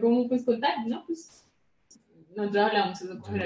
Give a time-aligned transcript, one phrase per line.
[0.00, 1.04] como pues contar, ¿no?
[1.06, 1.46] Pues
[2.36, 3.40] nosotros con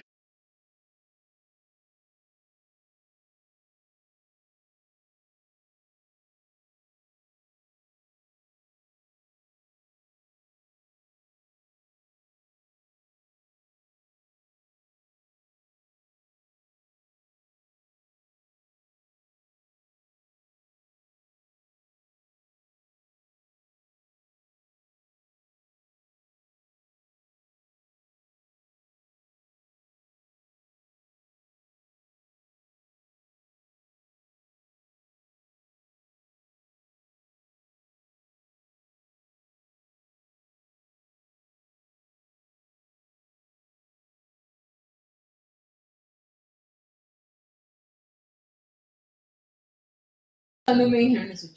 [50.68, 51.48] Cuando me dijeron eso,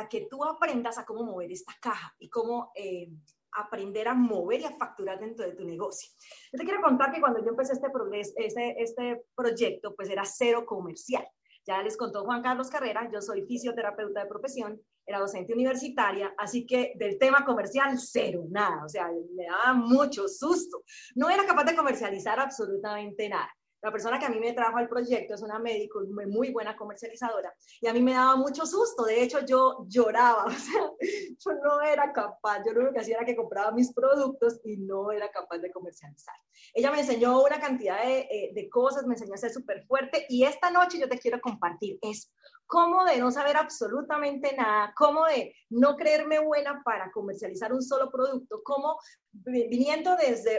[0.00, 3.10] para que tú aprendas a cómo mover esta caja y cómo eh,
[3.52, 6.10] aprender a mover y a facturar dentro de tu negocio.
[6.50, 7.90] Yo te quiero contar que cuando yo empecé este,
[8.36, 11.26] este, este proyecto, pues era cero comercial.
[11.66, 16.64] Ya les contó Juan Carlos Carrera, yo soy fisioterapeuta de profesión, era docente universitaria, así
[16.64, 20.82] que del tema comercial, cero, nada, o sea, me daba mucho susto.
[21.14, 23.50] No era capaz de comercializar absolutamente nada.
[23.82, 27.54] La persona que a mí me trajo al proyecto es una médico muy buena comercializadora
[27.80, 29.04] y a mí me daba mucho susto.
[29.04, 32.62] De hecho, yo lloraba, o sea, yo no era capaz.
[32.64, 35.70] Yo lo único que hacía era que compraba mis productos y no era capaz de
[35.70, 36.34] comercializar.
[36.74, 40.26] Ella me enseñó una cantidad de, eh, de cosas, me enseñó a ser súper fuerte
[40.28, 42.28] y esta noche yo te quiero compartir eso
[42.70, 48.12] cómo de no saber absolutamente nada, cómo de no creerme buena para comercializar un solo
[48.12, 48.96] producto, cómo
[49.32, 50.58] viniendo desde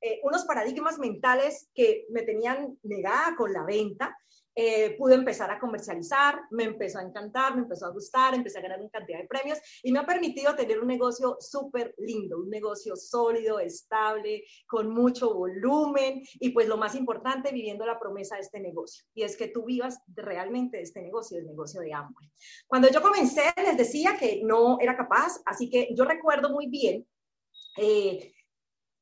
[0.00, 4.18] eh, unos paradigmas mentales que me tenían negada con la venta,
[4.60, 8.62] eh, pude empezar a comercializar, me empezó a encantar, me empezó a gustar, empecé a
[8.62, 12.50] ganar una cantidad de premios y me ha permitido tener un negocio súper lindo, un
[12.50, 18.40] negocio sólido, estable, con mucho volumen y pues lo más importante, viviendo la promesa de
[18.40, 22.28] este negocio y es que tú vivas realmente de este negocio, el negocio de Amway.
[22.66, 27.06] Cuando yo comencé les decía que no era capaz, así que yo recuerdo muy bien
[27.76, 28.34] eh,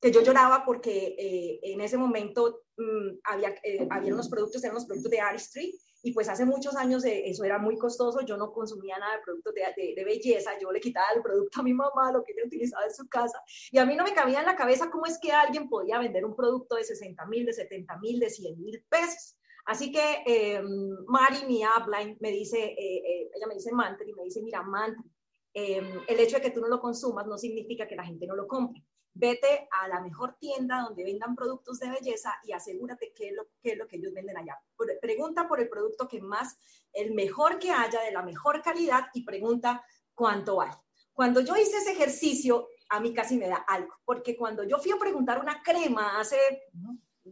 [0.01, 4.75] que yo lloraba porque eh, en ese momento mm, había, eh, había unos productos, eran
[4.75, 8.53] los productos de Artistry, y pues hace muchos años eso era muy costoso, yo no
[8.53, 12.13] consumía nada de productos de, de, belleza, yo le quitaba el producto a mi mamá,
[12.13, 13.41] lo que ella utilizaba en su casa,
[13.73, 16.25] y a mí no me cabía en la cabeza cómo es que alguien podía vender
[16.25, 19.37] un producto de 60 mil, de 70 mil, de 100 mil pesos.
[19.65, 20.63] Así que eh,
[21.09, 25.11] Mari, mi upline, me dice, ella me dice Mantri, me dice, mira, Mantri,
[25.55, 28.47] el hecho de que tú no lo consumas no significa que la gente no lo
[28.47, 28.85] compre
[29.19, 33.49] vete a la mejor tienda donde vendan productos de belleza y asegúrate qué es lo,
[33.63, 34.59] qué es lo que ellos venden allá.
[35.01, 36.59] Pregunta por el producto que más,
[36.93, 39.85] el mejor que haya, de la mejor calidad y pregunta
[40.15, 40.75] cuánto vale.
[41.13, 44.93] Cuando yo hice ese ejercicio, a mí casi me da algo, porque cuando yo fui
[44.93, 46.39] a preguntar una crema hace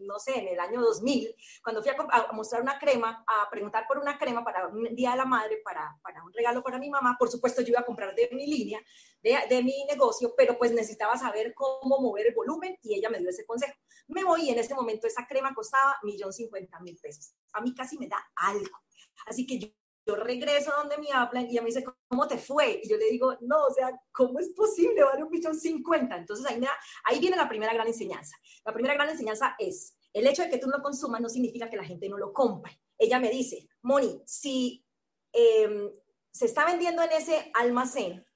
[0.03, 3.99] no sé, en el año 2000, cuando fui a, mostrar una crema, a preguntar por
[3.99, 7.17] una crema para un Día de la Madre, para, para un regalo para mi mamá,
[7.19, 8.81] por supuesto yo iba a comprar de mi línea,
[9.23, 13.19] de, de mi negocio, pero pues necesitaba saber cómo mover el volumen y ella me
[13.19, 13.75] dio ese consejo.
[14.09, 17.35] Me voy y en ese momento esa crema costaba millón cincuenta mil pesos.
[17.53, 18.79] A mí casi me da algo.
[19.27, 19.69] Así que yo
[20.07, 22.81] yo regreso donde me hablan y ella me dice, ¿cómo te fue?
[22.83, 25.03] Y yo le digo, no, o sea, ¿cómo es posible?
[25.03, 26.17] Vale un millón cincuenta.
[26.17, 26.61] Entonces ahí,
[27.05, 28.37] ahí viene la primera gran enseñanza.
[28.65, 31.77] La primera gran enseñanza es, el hecho de que tú no consumas no significa que
[31.77, 32.81] la gente no lo compre.
[32.99, 34.85] Ella me dice, Moni, si
[35.33, 35.91] em,
[36.31, 38.27] se está vendiendo en ese almacén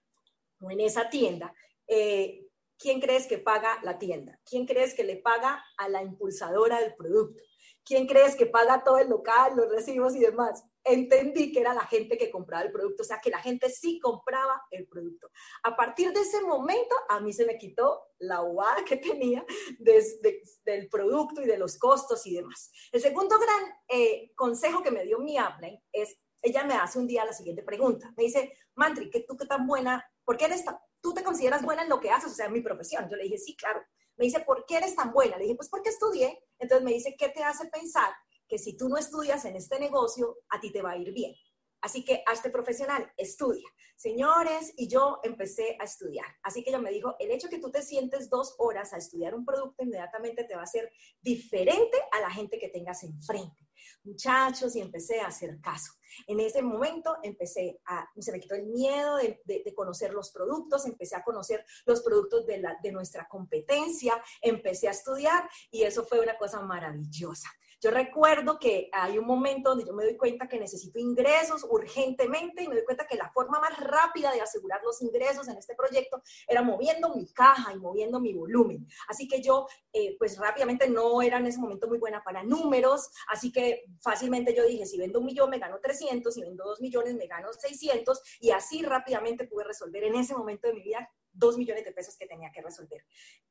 [0.61, 1.55] o en esa tienda,
[1.87, 2.47] eh,
[2.79, 4.41] ¿quién crees que paga la tienda?
[4.45, 7.43] ¿Quién crees que le paga a la impulsadora del producto?
[7.85, 10.65] ¿Quién crees que paga todo el local, los recibos y demás?
[10.89, 14.01] Entendí que era la gente que compraba el producto, o sea, que la gente sí
[14.01, 15.31] compraba el producto.
[15.63, 19.45] A partir de ese momento, a mí se me quitó la bobada que tenía
[19.79, 22.73] desde, del producto y de los costos y demás.
[22.91, 27.07] El segundo gran eh, consejo que me dio mi upline es, ella me hace un
[27.07, 28.11] día la siguiente pregunta.
[28.17, 30.03] Me dice, Mantri, ¿qué tú qué tan buena?
[30.25, 30.65] ¿Por qué eres
[31.03, 32.33] ¿tú te consideras buena en lo que haces?
[32.33, 33.09] O sea, en mi profesión.
[33.11, 33.83] Yo le dije, sí, claro.
[34.17, 35.37] Me dice, ¿por qué eres tan buena?
[35.37, 36.43] Le dije, pues porque estudié.
[36.59, 38.11] Entonces me dice, ¿qué te hace pensar
[38.49, 41.35] que si tú no estudias en este negocio, a ti te va a ir bien?
[41.81, 43.69] Así que hazte profesional, estudia.
[43.97, 46.27] Señores, y yo empecé a estudiar.
[46.43, 49.35] Así que ella me dijo, el hecho que tú te sientes dos horas a estudiar
[49.35, 50.91] un producto inmediatamente te va a hacer
[51.21, 53.69] diferente a la gente que tengas enfrente.
[54.05, 55.93] Muchachos, y empecé a hacer caso.
[56.27, 61.15] En ese momento empecé a, se me quitó el miedo de, conocer los productos, empecé
[61.17, 66.37] a conocer los productos de, de nuestra competencia, empecé a estudiar y eso fue una
[66.37, 67.49] cosa maravillosa.
[67.81, 72.65] Yo recuerdo que hay un momento donde yo me doy cuenta que necesito ingresos urgentemente
[72.65, 75.77] y me doy cuenta que la forma más rápida de asegurar los ingresos en este
[75.77, 78.87] proyecto era moviendo mi caja y moviendo mi volumen.
[79.07, 83.11] Así que yo, eh, pues rápidamente no era en ese momento muy buena para números,
[83.29, 86.81] así que fácilmente yo dije, si vendo un millón me gano 300, si vendo dos
[86.81, 91.09] millones me gano 600 y así rápidamente pude resolver en ese momento de mi vida
[91.39, 93.05] dos millones de pesos que tenía que resolver.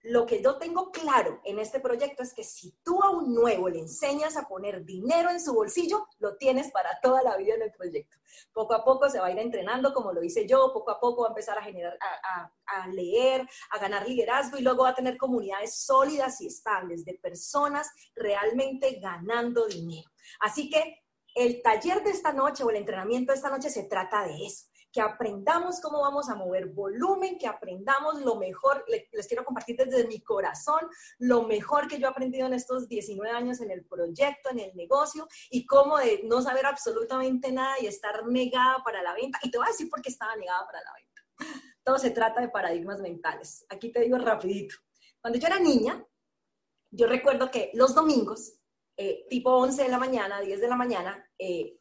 [0.03, 3.69] Lo que yo tengo claro en este proyecto es que si tú a un nuevo
[3.69, 7.63] le enseñas a poner dinero en su bolsillo, lo tienes para toda la vida en
[7.63, 8.17] el proyecto.
[8.53, 11.21] Poco a poco se va a ir entrenando, como lo hice yo, poco a poco
[11.21, 11.97] va a empezar a generar,
[12.65, 17.15] a, leer, a ganar liderazgo y luego va a tener comunidades sólidas y estables de
[17.15, 20.09] personas realmente ganando dinero.
[20.39, 21.03] Así que
[21.35, 24.66] el taller de esta noche o el entrenamiento de esta noche se trata de eso
[24.97, 30.07] que aprendamos cómo vamos a mover volumen, que aprendamos lo mejor, les quiero compartir desde
[30.07, 30.89] mi corazón
[31.19, 34.75] lo mejor que yo he aprendido en estos 19 años en el proyecto, en el
[34.75, 39.37] negocio y cómo de no saber absolutamente nada y estar negada para la venta.
[39.43, 41.61] Y te voy a decir por qué estaba negada para la venta.
[41.83, 43.67] Todo se trata de paradigmas mentales.
[43.69, 44.77] Aquí te digo rapidito.
[45.21, 46.03] Cuando yo era niña,
[46.89, 48.56] yo recuerdo que los domingos
[48.99, 51.77] eh, tipo 11 de la mañana, 10 de la mañana, eh,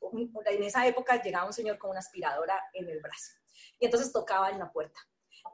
[0.46, 3.32] en esa época llegaba un señor con una aspiradora en el brazo.
[3.78, 5.00] Y entonces tocaba en la puerta.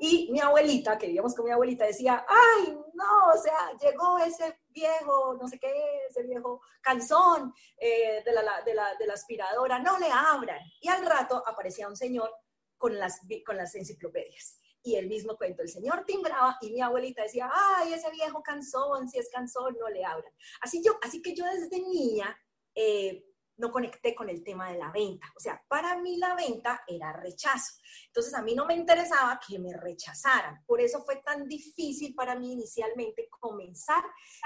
[0.00, 4.59] Y mi abuelita, que vivíamos con mi abuelita, decía, ay, no, o sea, llegó ese
[4.70, 5.73] viejo, no sé qué,
[6.09, 10.61] ese viejo calzón eh, de, la, de, la, de, la, aspiradora, no le abran.
[10.81, 12.35] Y al rato aparecía un señor
[12.76, 15.62] con las, con las enciclopedias y el mismo cuento.
[15.62, 19.88] El señor timbraba y mi abuelita decía, ay, ese viejo cansón, si es cansón, no
[19.88, 20.32] le abran.
[20.61, 22.37] Así, yo, así que yo desde niña
[22.75, 23.25] eh,
[23.56, 25.26] no conecté con el tema de la venta.
[25.37, 27.75] O sea, para mí la venta era rechazo.
[28.06, 30.64] Entonces a mí no me interesaba que me rechazaran.
[30.67, 34.02] Por eso fue tan difícil para mí inicialmente comenzar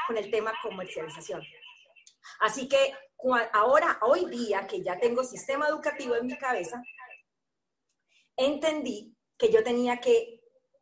[0.07, 1.43] con el tema comercialización.
[2.41, 2.93] Así que
[3.53, 6.83] ahora, hoy día que ya tengo sistema educativo en mi cabeza,
[8.37, 10.37] entendí que yo tenía que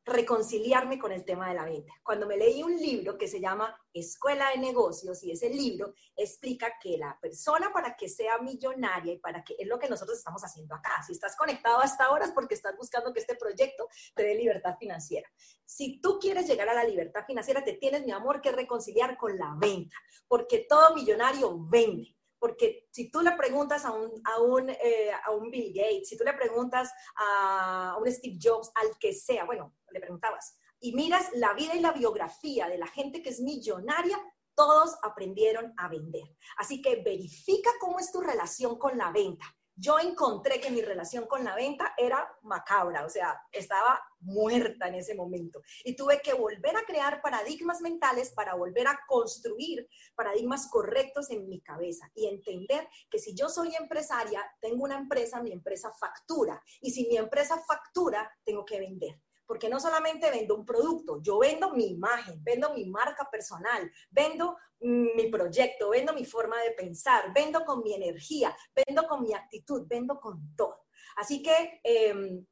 [0.07, 1.93] reconciliarme con el tema de la venta.
[2.03, 6.75] Cuando me leí un libro que se llama Escuela de Negocios y ese libro explica
[6.81, 10.43] que la persona para que sea millonaria y para que es lo que nosotros estamos
[10.43, 11.03] haciendo acá.
[11.07, 14.77] Si estás conectado hasta ahora es porque estás buscando que este proyecto te dé libertad
[14.79, 15.29] financiera.
[15.65, 19.39] Si tú quieres llegar a la libertad financiera, te tienes, mi amor, que reconciliar con
[19.39, 19.97] la venta,
[20.29, 22.15] porque todo millonario vende
[22.45, 26.19] porque si tú le preguntas a un, a un, eh, a un Bill Gates, si
[26.19, 31.31] tú le preguntas a un Steve Jobs, al que sea, bueno, le preguntabas, y miras
[31.33, 34.19] la vida y la biografía de la gente que es millonaria,
[34.55, 36.37] todos aprendieron a vender.
[36.59, 41.27] Así que verifica cómo es tu relación con la venta yo encontré que mi relación
[41.27, 45.63] con la venta era macabra, o sea, estaba muerta en ese momento.
[45.85, 51.49] Y tuve que volver a crear paradigmas mentales para volver a construir paradigmas correctos en
[51.49, 56.63] mi cabeza y entender que si yo soy empresaria, tengo una empresa, mi empresa factura.
[56.81, 61.39] Y si mi empresa factura, tengo que vender porque no solamente vendo un producto, yo
[61.39, 67.33] vendo mi imagen, vendo mi marca personal, vendo mi proyecto, vendo mi forma de pensar,
[67.35, 70.85] vendo con mi energía, vendo con mi actitud, vendo con todo.
[71.17, 72.45] Así que em,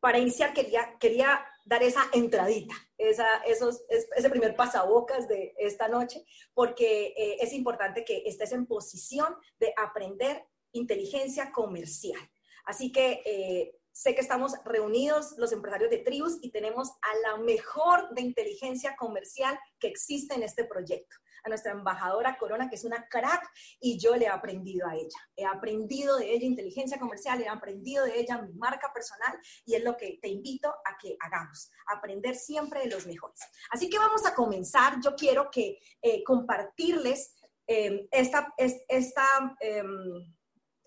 [0.00, 6.24] para iniciar quería, quería dar esa entradita, esa, esos, ese primer pasabocas de esta noche,
[6.54, 12.20] porque eh, es importante que estés en posición de aprender inteligencia comercial.
[12.64, 17.42] Así que eh, Sé que estamos reunidos los empresarios de Tribus y tenemos a la
[17.42, 22.84] mejor de inteligencia comercial que existe en este proyecto, a nuestra embajadora Corona, que es
[22.84, 23.42] una crack,
[23.80, 25.18] y yo le he aprendido a ella.
[25.36, 29.82] He aprendido de ella inteligencia comercial, he aprendido de ella mi marca personal y es
[29.82, 33.40] lo que te invito a que hagamos, aprender siempre de los mejores.
[33.70, 35.00] Así que vamos a comenzar.
[35.02, 37.34] Yo quiero que eh, compartirles
[37.66, 38.54] eh, esta...
[38.56, 40.24] esta em,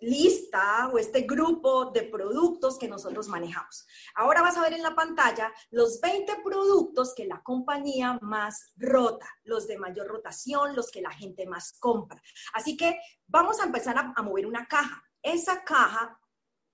[0.04, 3.88] lista o este grupo de productos que nosotros manejamos.
[4.16, 9.28] Ahora vas a ver en la pantalla los 20 productos que la compañía más rota,
[9.44, 12.22] los de mayor rotación, los que la gente más compra.
[12.54, 15.04] Así que vamos a empezar a, mover una caja.
[15.22, 16.20] Esa caja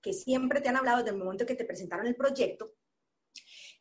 [0.01, 2.74] que siempre te han hablado desde el momento que te presentaron el proyecto,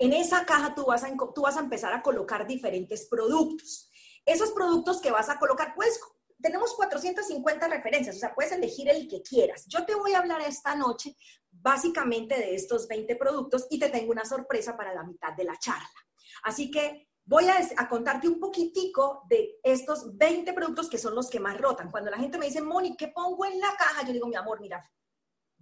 [0.01, 3.91] En esa caja tú vas a, tú vas a empezar a colocar diferentes productos.
[4.25, 5.99] Esos productos que vas a colocar, pues
[6.41, 9.67] tenemos 450 referencias, o sea, puedes elegir el que quieras.
[9.67, 11.17] Yo te voy a hablar esta noche
[11.51, 15.59] básicamente de estos 20 productos y te tengo una sorpresa para la mitad de la
[15.59, 15.89] charla.
[16.45, 21.41] Así que voy a, contarte un poquitico de estos 20 productos que son los que
[21.41, 21.91] más rotan.
[21.91, 24.07] Cuando la gente me dice, Moni, ¿qué pongo en la caja?
[24.07, 24.83] Yo digo, mi amor, mira,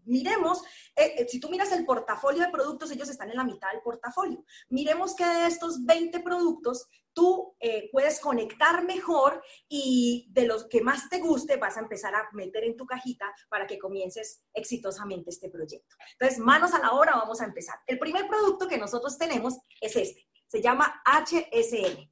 [0.06, 0.62] miremos,
[0.94, 3.82] eh, eh, si tú miras el portafolio de productos, ellos están en la mitad del
[3.82, 4.44] portafolio.
[4.68, 10.82] Miremos que de estos 20 productos tú eh, puedes conectar mejor y de los que
[10.82, 15.30] más te guste vas a empezar a meter en tu cajita para que comiences exitosamente
[15.30, 15.96] este proyecto.
[16.12, 17.76] Entonces, manos a la obra, vamos a empezar.
[17.86, 22.10] El primer producto que nosotros tenemos es este, se llama HSN.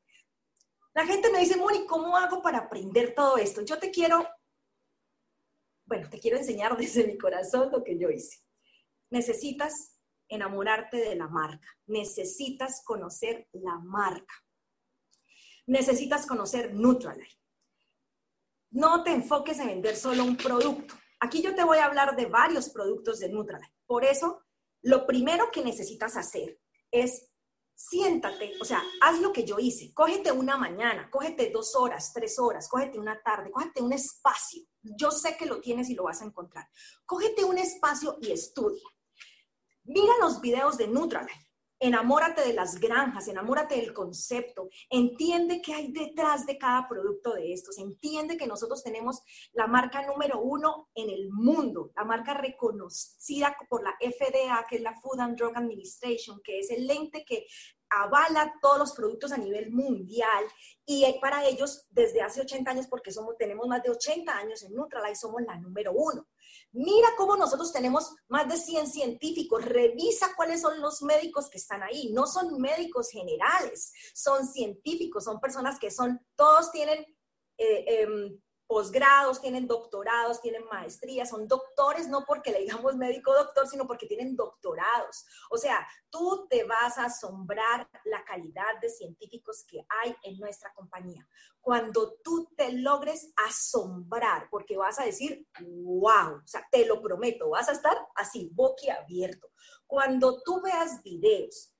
[0.95, 3.63] La gente me dice, Moni, ¿cómo hago para aprender todo esto?
[3.63, 4.27] Yo te quiero
[5.87, 8.41] bueno, te quiero enseñar desde mi corazón lo que yo hice.
[9.11, 14.35] Necesitas enamorarte de la marca, necesitas conocer la marca,
[15.67, 17.39] necesitas conocer Nutrilite.
[18.71, 20.95] No te enfoques en vender solo un producto.
[21.21, 23.73] Aquí yo te voy a hablar de varios productos de Nutrilite.
[23.87, 24.43] Por eso,
[24.83, 26.59] lo primero que necesitas hacer
[26.91, 27.31] es
[27.77, 32.39] siéntate, o sea, haz lo que yo hice, cógete una mañana, cógete dos horas, tres
[32.39, 34.63] horas, cógete una tarde, cógete un espacio.
[34.85, 36.69] Yo sé que lo tienes y lo vas a encontrar.
[37.07, 38.85] Cógete un espacio y estudia.
[39.85, 41.33] Mira los videos de Nutrilite.
[41.81, 47.53] Enamórate de las granjas, enamórate del concepto, entiende qué hay detrás de cada producto de
[47.53, 49.21] estos, entiende que nosotros tenemos
[49.53, 54.83] la marca número uno en el mundo, la marca reconocida por la FDA, que es
[54.83, 57.45] la Food and Drug Administration, que es el lente que
[58.03, 60.45] avala todos los productos a nivel mundial
[60.87, 64.75] y para ellos desde hace 80 años, porque somos, tenemos más de 80 años en
[64.75, 66.27] Nutrilite, somos la número uno.
[66.73, 69.65] Mira cómo nosotros tenemos más de 100 científicos.
[69.65, 72.13] Revisa cuáles son los médicos que están ahí.
[72.13, 77.05] No son médicos generales, son científicos, son personas que son, todos tienen
[77.57, 83.67] eh, em, posgrados, tienen doctorados, tienen maestrías, son doctores no porque le digamos médico doctor,
[83.69, 85.25] sino porque tienen doctorados.
[85.51, 90.73] O sea, tú te vas a asombrar la calidad de científicos que hay en nuestra
[90.75, 91.27] compañía.
[91.61, 97.51] Cuando tú te logres asombrar, porque vas a decir, wow, o sea, te lo prometo,
[97.51, 99.49] vas a estar así, boquiabierto.
[99.87, 101.71] Cuando tú veas videos,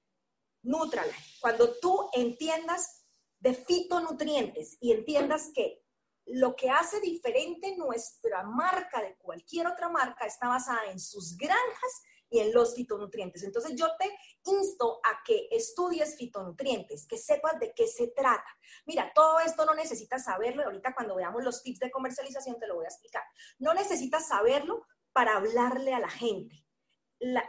[0.63, 1.13] Nutrala,
[1.43, 3.05] cuando tú entiendas
[3.39, 5.84] de fitonutrientes y entiendas que
[6.27, 12.03] lo que hace diferente nuestra marca de cualquier otra marca está basada en sus granjas
[12.31, 13.43] y en los fitonutrientes.
[13.43, 14.11] Entonces yo te
[14.51, 18.49] insto a que estudies fitonutrientes, que sepas de qué se trata.
[18.87, 22.77] Mira, todo esto no necesitas saberlo, ahorita cuando veamos los tips de comercialización te lo
[22.77, 23.23] voy a explicar.
[23.59, 26.67] No necesitas saberlo para hablarle a la gente.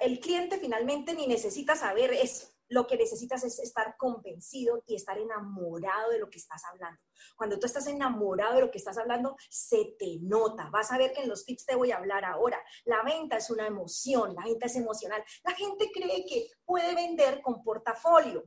[0.02, 5.18] el cliente finalmente ni necesita saber eso lo que necesitas es estar convencido y estar
[5.18, 7.00] enamorado de lo que estás hablando.
[7.36, 10.70] Cuando tú estás enamorado de lo que estás hablando, se te nota.
[10.70, 12.62] Vas a ver que en los tips te voy a hablar ahora.
[12.86, 15.24] La venta es una emoción, la venta es emocional.
[15.44, 18.44] La gente cree que puede vender con portafolio.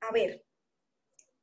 [0.00, 0.44] A ver,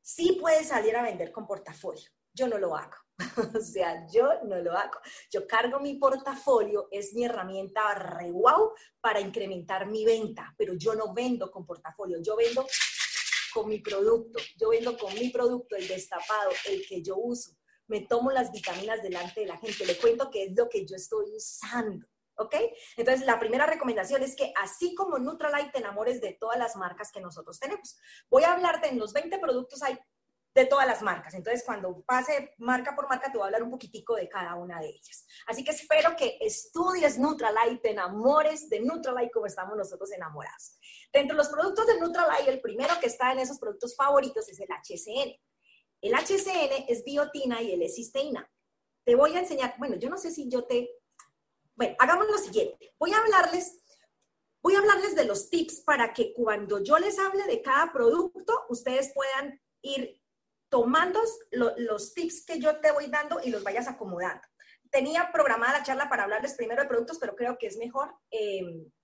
[0.02, 2.10] sí puede salir a vender con portafolio.
[2.34, 3.07] Yo no lo hago.
[3.58, 5.00] o sea, yo no lo hago.
[5.32, 8.32] Yo cargo mi portafolio, es mi herramienta re
[9.02, 12.66] para incrementar mi venta, pero yo no vendo con portafolio, yo vendo
[13.54, 17.52] con mi producto, yo vendo con mi producto, el destapado, el que yo uso.
[17.88, 20.96] Me tomo las vitaminas delante de la gente, le cuento qué es lo que yo
[20.96, 22.06] estoy usando.
[22.40, 22.56] ¿Ok?
[22.98, 27.12] Entonces, la primera recomendación es que así como Nutralite, te enamores de todas las marcas
[27.12, 27.98] que nosotros tenemos.
[28.30, 29.98] Voy a hablarte en los 20 productos, hay
[30.58, 31.36] de todas las marcas.
[31.36, 34.80] Entonces, cuando pase marca por marca, te voy a hablar un poquitico de cada una
[34.80, 35.28] de ellas.
[35.46, 40.80] Así que espero que estudies Nutralite, te enamores de Nutralite como estamos nosotros enamorados.
[41.14, 44.60] Dentro de los productos de Nutralite, el primero que está en esos productos favoritos es
[44.60, 45.40] el HCN.
[46.02, 48.50] El HCN es biotina y el cisteína.
[49.04, 50.90] Te voy a enseñar, bueno, yo no sé si yo te...
[51.76, 52.96] Bueno, hagamos lo siguiente.
[52.98, 53.84] Voy a hablarles
[54.64, 58.66] voy a hablarles de los tips para que cuando yo les hable de cada producto,
[58.70, 60.20] ustedes puedan ir
[60.70, 61.20] tomando
[61.52, 64.42] los tips que yo te voy dando y los vayas acomodando.
[64.92, 68.62] Tenía programada la charla para hablarles primero de productos, pero creo que es mejor eh,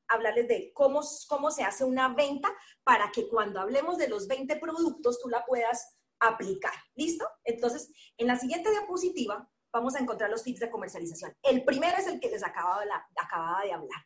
[0.07, 2.53] hablarles de cómo, cómo se hace una venta
[2.83, 6.73] para que cuando hablemos de los 20 productos tú la puedas aplicar.
[6.95, 7.27] ¿Listo?
[7.43, 11.35] Entonces, en la siguiente diapositiva vamos a encontrar los tips de comercialización.
[11.41, 12.83] El primero es el que les acababa
[13.63, 14.05] de hablar.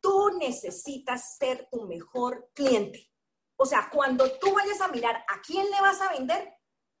[0.00, 3.10] Tú necesitas ser tu mejor cliente.
[3.56, 6.57] O sea, cuando tú vayas a mirar a quién le vas a vender,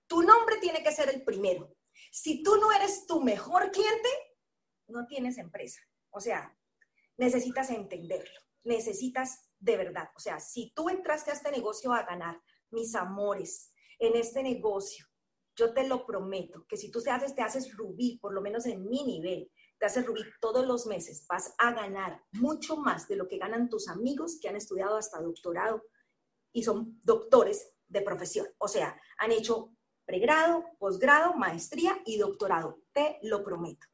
[0.08, 1.76] tu nombre tiene que ser el primero.
[2.10, 4.08] Si tú no eres tu mejor cliente,
[4.88, 5.80] no tienes empresa.
[6.10, 6.56] O sea,
[7.16, 10.08] necesitas entenderlo, necesitas de verdad.
[10.16, 15.06] O sea, si tú entraste a este negocio a ganar, mis amores, en este negocio,
[15.56, 18.66] yo te lo prometo, que si tú te haces, te haces rubí, por lo menos
[18.66, 23.16] en mi nivel, te haces rubí todos los meses, vas a ganar mucho más de
[23.16, 25.82] lo que ganan tus amigos que han estudiado hasta doctorado
[26.52, 28.46] y son doctores de profesión.
[28.58, 29.74] O sea, han hecho
[30.08, 32.80] pregrado, posgrado, maestría y doctorado.
[32.92, 33.86] Te lo prometo.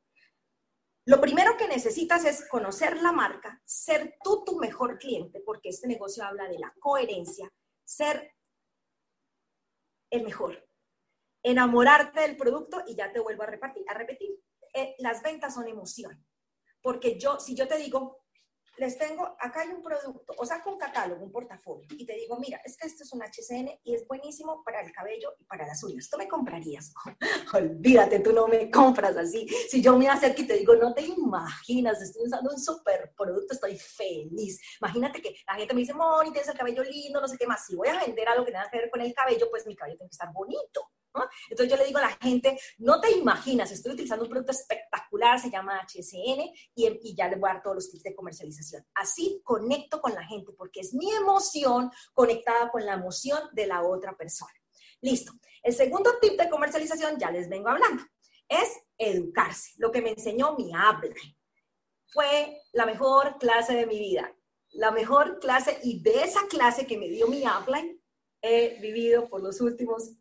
[1.06, 5.88] Lo primero que necesitas es conocer la marca, ser tú tu mejor cliente, porque este
[5.88, 7.52] negocio habla de la coherencia,
[7.85, 8.33] ser
[10.11, 10.66] el mejor,
[11.42, 14.40] enamorarte del producto y ya te vuelvo a repetir, a repetir.
[14.73, 16.25] Eh, las ventas son emoción,
[16.80, 18.24] porque yo, si yo te digo,
[18.76, 22.37] les tengo, acá hay un producto, o saco un catálogo, un portafolio, y te digo,
[22.38, 25.66] mira, es que esto es un HCN y es buenísimo para el cabello y para
[25.66, 26.09] las uñas.
[26.11, 26.93] ¿Tú me comprarías?
[27.54, 29.47] Olvídate, tú no me compras así.
[29.69, 33.54] Si yo me acerco y te digo, no te imaginas, estoy usando un super producto,
[33.54, 34.61] estoy feliz.
[34.81, 37.64] Imagínate que la gente me dice, Moni, tienes el cabello lindo, no sé qué más.
[37.66, 39.97] Si voy a vender algo que tenga que ver con el cabello, pues mi cabello
[39.99, 40.90] tiene que estar bonito.
[41.49, 45.38] Entonces yo le digo a la gente, no te imaginas, estoy utilizando un producto espectacular,
[45.38, 48.85] se llama HSN, y, y ya le voy a dar todos los tips de comercialización.
[48.94, 53.83] Así conecto con la gente, porque es mi emoción conectada con la emoción de la
[53.83, 54.52] otra persona.
[55.00, 55.33] Listo.
[55.62, 58.02] El segundo tip de comercialización, ya les vengo hablando,
[58.49, 59.73] es educarse.
[59.76, 61.14] Lo que me enseñó mi habla.
[62.06, 64.35] Fue la mejor clase de mi vida.
[64.71, 67.83] La mejor clase, y de esa clase que me dio mi habla,
[68.42, 70.16] he vivido por los últimos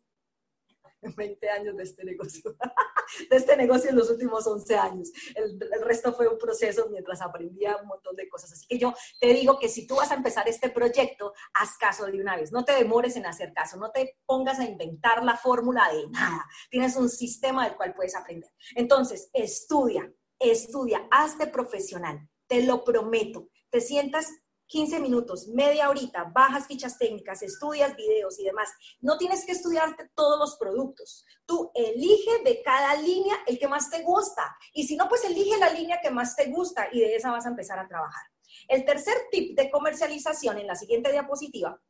[1.16, 2.56] 20 años de este negocio,
[3.30, 5.10] de este negocio en los últimos 11 años.
[5.34, 8.52] El, resto fue un proceso mientras aprendía un montón de cosas.
[8.52, 12.06] Así que yo te digo que si tú vas a empezar este proyecto, haz caso
[12.06, 12.52] de una vez.
[12.52, 16.46] No te demores en hacer caso, no te pongas a inventar la fórmula de nada.
[16.70, 18.50] Tienes un sistema del cual puedes aprender.
[18.74, 22.28] Entonces, estudia, estudia, hazte profesional.
[22.46, 23.48] Te lo prometo.
[23.70, 24.28] Te sientas
[24.66, 28.70] 15 minutos, media horita, bajas fichas técnicas, estudias videos y demás.
[29.00, 31.24] No tienes que estudiarte todos los productos.
[31.46, 34.56] Tú elige de cada línea el que más te gusta.
[34.72, 37.46] Y si no, pues elige la línea que más te gusta y de esa vas
[37.46, 38.22] a empezar a trabajar.
[38.68, 41.80] El tercer tip de comercialización en la siguiente diapositiva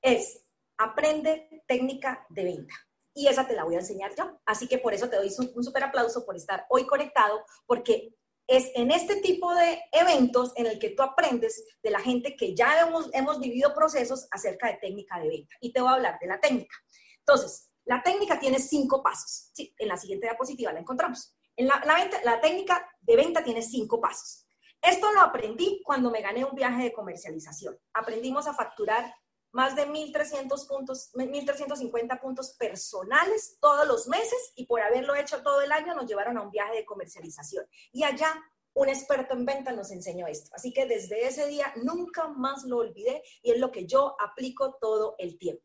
[0.00, 0.44] es
[0.76, 2.74] aprende técnica de venta.
[3.14, 4.40] Y esa te la voy a enseñar yo.
[4.46, 8.14] Así que por eso te doy un súper aplauso por estar hoy conectado, porque
[8.46, 12.54] es en este tipo de eventos en el que tú aprendes de la gente que
[12.54, 15.54] ya hemos, hemos vivido procesos acerca de técnica de venta.
[15.60, 16.76] Y te voy a hablar de la técnica.
[17.18, 19.50] Entonces, la técnica tiene cinco pasos.
[19.52, 21.34] Sí, en la siguiente diapositiva la encontramos.
[21.56, 24.46] En la, la, la técnica de venta tiene cinco pasos.
[24.80, 27.78] Esto lo aprendí cuando me gané un viaje de comercialización.
[27.94, 29.14] Aprendimos a facturar
[29.52, 35.60] más de 1.300 puntos, 1.350 puntos personales todos los meses y por haberlo hecho todo
[35.60, 37.66] el año nos llevaron a un viaje de comercialización.
[37.92, 38.34] Y allá
[38.74, 40.50] un experto en venta nos enseñó esto.
[40.54, 44.78] Así que desde ese día nunca más lo olvidé y es lo que yo aplico
[44.80, 45.62] todo el tiempo.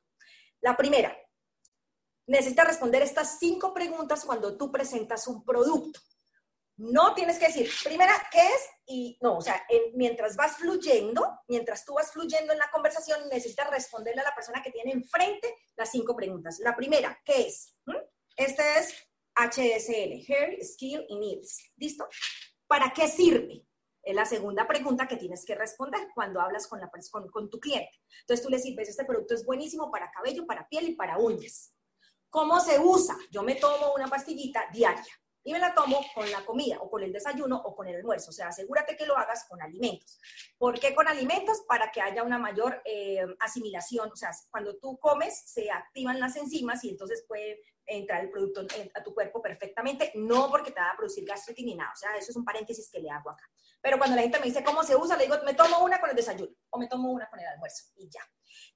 [0.59, 1.15] La primera,
[2.25, 6.01] necesitas responder estas cinco preguntas cuando tú presentas un producto.
[6.77, 8.69] No tienes que decir, primera, ¿qué es?
[8.85, 13.71] Y no, o sea, mientras vas fluyendo, mientras tú vas fluyendo en la conversación, necesitas
[13.71, 16.59] responderle a la persona que tiene enfrente las cinco preguntas.
[16.59, 17.75] La primera, ¿qué es?
[17.85, 17.95] ¿Mm?
[18.35, 18.93] Este es
[19.33, 21.71] HSL, Hair, Skill y Needs.
[21.77, 22.07] ¿Listo?
[22.67, 23.65] ¿Para qué sirve?
[24.03, 27.59] Es la segunda pregunta que tienes que responder cuando hablas con, la, con, con tu
[27.59, 27.99] cliente.
[28.21, 31.73] Entonces tú le sirves, este producto es buenísimo para cabello, para piel y para uñas.
[32.29, 33.17] ¿Cómo se usa?
[33.31, 35.03] Yo me tomo una pastillita diaria
[35.47, 38.31] y me la tomo con la comida o con el desayuno o con el almuerzo.
[38.31, 40.19] O sea, asegúrate que lo hagas con alimentos.
[40.57, 41.61] ¿Por qué con alimentos?
[41.65, 44.11] Para que haya una mayor eh, asimilación.
[44.11, 48.67] O sea, cuando tú comes, se activan las enzimas y entonces puede entrar el producto
[48.93, 51.93] a tu cuerpo perfectamente, no porque te va a producir gastritis ni nada.
[51.93, 53.49] O sea, eso es un paréntesis que le hago acá.
[53.81, 56.09] Pero cuando la gente me dice cómo se usa, le digo, me tomo una con
[56.09, 58.19] el desayuno o me tomo una con el almuerzo y ya.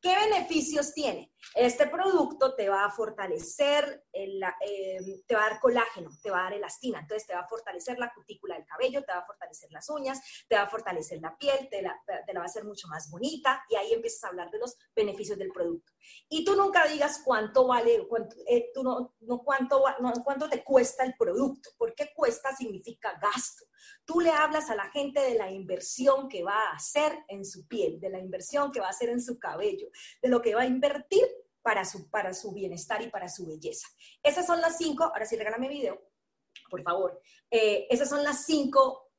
[0.01, 1.31] ¿Qué beneficios tiene?
[1.55, 6.39] Este producto te va a fortalecer, el, em, te va a dar colágeno, te va
[6.39, 9.25] a dar elastina, entonces te va a fortalecer la cutícula del cabello, te va a
[9.25, 12.49] fortalecer las uñas, te va a fortalecer la piel, te la, te la va a
[12.49, 15.91] hacer mucho más bonita y ahí empiezas a hablar de los beneficios del producto.
[16.29, 20.63] Y tú nunca digas cuánto vale, cuánto, eh, tú no, no, cuánto, no, cuánto te
[20.63, 23.65] cuesta el producto, porque cuesta significa gasto.
[24.05, 27.67] Tú le hablas a la gente de la inversión que va a hacer en su
[27.67, 30.61] piel, de la inversión que va a hacer en su cabello, de lo que va
[30.61, 31.27] a invertir
[31.61, 33.87] para su, para su bienestar y para su belleza.
[34.23, 36.01] Esas son las cinco, ahora sí regálame video,
[36.69, 37.21] por favor.
[37.49, 39.11] Eh, esas son las cinco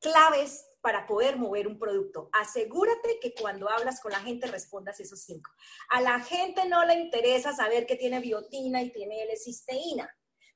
[0.00, 2.28] claves para poder mover un producto.
[2.32, 5.50] Asegúrate que cuando hablas con la gente respondas esos cinco.
[5.90, 10.08] A la gente no le interesa saber que tiene biotina y tiene L-cisteína,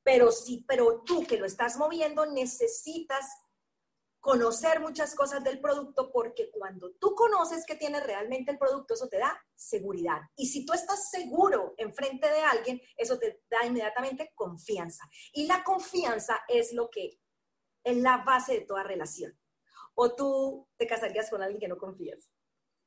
[0.03, 3.27] pero sí, pero tú que lo estás moviendo necesitas
[4.21, 9.09] conocer muchas cosas del producto porque cuando tú conoces que tiene realmente el producto, eso
[9.09, 10.21] te da seguridad.
[10.37, 15.05] Y si tú estás seguro enfrente de alguien, eso te da inmediatamente confianza.
[15.33, 17.19] Y la confianza es lo que
[17.83, 19.37] es la base de toda relación.
[19.95, 22.31] O tú te casarías con alguien que no confías.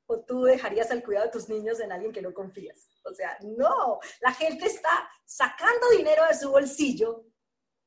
[0.06, 2.90] O tú dejarías el cuidado de tus niños en alguien que no confías.
[3.06, 7.26] O sea, no, la gente está sacando dinero de su bolsillo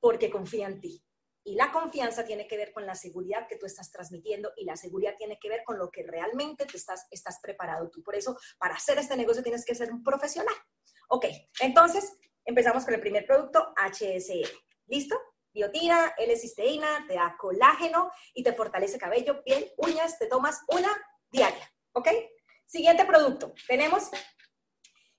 [0.00, 1.05] porque confía en ti.
[1.46, 4.74] Y la confianza tiene que ver con la seguridad que tú estás transmitiendo y la
[4.74, 8.02] seguridad tiene que ver con lo que realmente tú estás, estás preparado tú.
[8.02, 10.56] Por eso, para hacer este negocio tienes que ser un profesional.
[11.08, 11.26] Ok,
[11.60, 14.50] entonces empezamos con el primer producto, HSL.
[14.86, 15.16] ¿Listo?
[15.52, 20.90] Biotina, L-cisteína, te da colágeno y te fortalece cabello, piel, uñas, te tomas una
[21.30, 21.72] diaria.
[21.92, 22.08] ¿Ok?
[22.66, 24.10] Siguiente producto, tenemos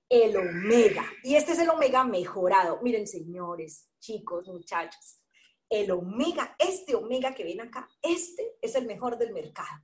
[0.09, 1.05] el omega.
[1.23, 2.81] Y este es el omega mejorado.
[2.81, 5.21] Miren, señores, chicos, muchachos
[5.69, 9.81] el omega, este omega que ven acá, este es el mejor del mercado.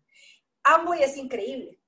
[0.63, 1.80] Amway es increíble.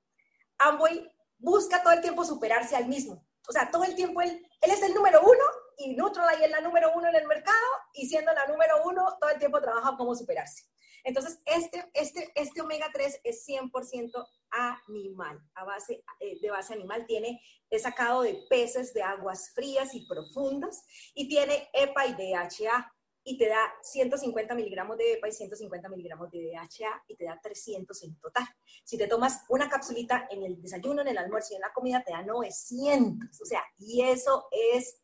[0.58, 3.26] Amway busca todo el tiempo superarse al mismo.
[3.48, 5.44] O sea, todo el tiempo él, es el número uno
[5.78, 9.30] y Nutrolight es la número uno en el mercado y siendo la número uno, todo
[9.30, 10.64] el tiempo trabaja cómo superarse.
[11.04, 17.06] Entonces, este, este, este omega 3 es 100% animal, a base, eh, de base animal.
[17.06, 22.92] Tiene, es sacado de peces de aguas frías y profundas y tiene EPA y DHA
[23.28, 27.40] y te da 150 miligramos de EPA y 150 miligramos de DHA y te da
[27.42, 28.46] 300 en total.
[28.84, 32.04] Si te tomas una capsulita en el desayuno, en el almuerzo y en la comida,
[32.06, 33.42] te da 900.
[33.42, 35.02] O sea, y eso es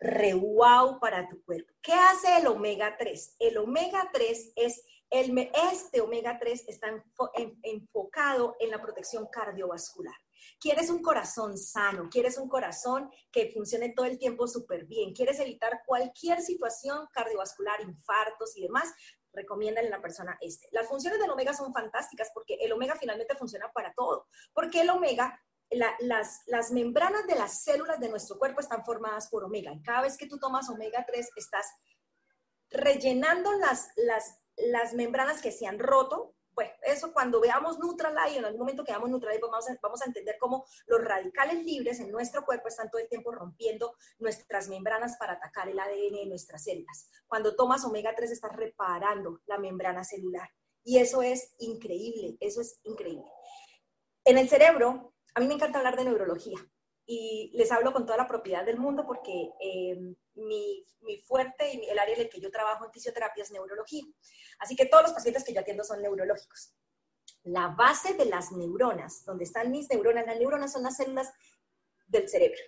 [0.00, 1.72] re wow para tu cuerpo.
[1.80, 3.36] ¿Qué hace el omega 3?
[3.38, 5.38] El omega 3 es el,
[5.72, 6.88] este omega 3 está
[7.62, 10.14] enfocado en la protección cardiovascular.
[10.60, 15.40] Quieres un corazón sano, quieres un corazón que funcione todo el tiempo súper bien, quieres
[15.40, 18.92] evitar cualquier situación cardiovascular, infartos y demás,
[19.32, 20.68] recomiendan a la persona este.
[20.72, 24.26] Las funciones del omega son fantásticas porque el omega finalmente funciona para todo.
[24.52, 25.40] Porque el omega
[26.00, 29.72] las, membranas de las células de nuestro cuerpo están formadas por omega.
[29.72, 31.66] Y cada vez que tú tomas omega 3, estás
[32.70, 33.88] rellenando las,
[34.56, 38.92] las membranas que se han roto bueno, eso cuando veamos Nutralight, en algún momento que
[38.92, 42.68] veamos Nutralight, pues vamos a, vamos a entender cómo los radicales libres en nuestro cuerpo
[42.68, 47.08] están todo el tiempo rompiendo nuestras membranas para atacar el ADN de nuestras células.
[47.26, 50.48] Cuando tomas omega 3 estás reparando la membrana celular.
[50.84, 53.24] Y eso es increíble, eso es increíble.
[54.24, 56.58] En el cerebro, a mí me encanta hablar de neurología
[57.06, 59.96] y les hablo con toda la propiedad del mundo porque eh,
[60.34, 64.04] mi, mi, fuerte y el área en el que yo trabajo en fisioterapia es neurología.
[64.58, 66.74] Así que todos los pacientes que yo atiendo son neurológicos.
[67.42, 71.32] La base de las neuronas, donde están mis neuronas, las neuronas son las células
[72.06, 72.60] del cerebro.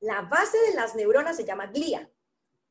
[0.00, 2.10] La base de las neuronas se llama glía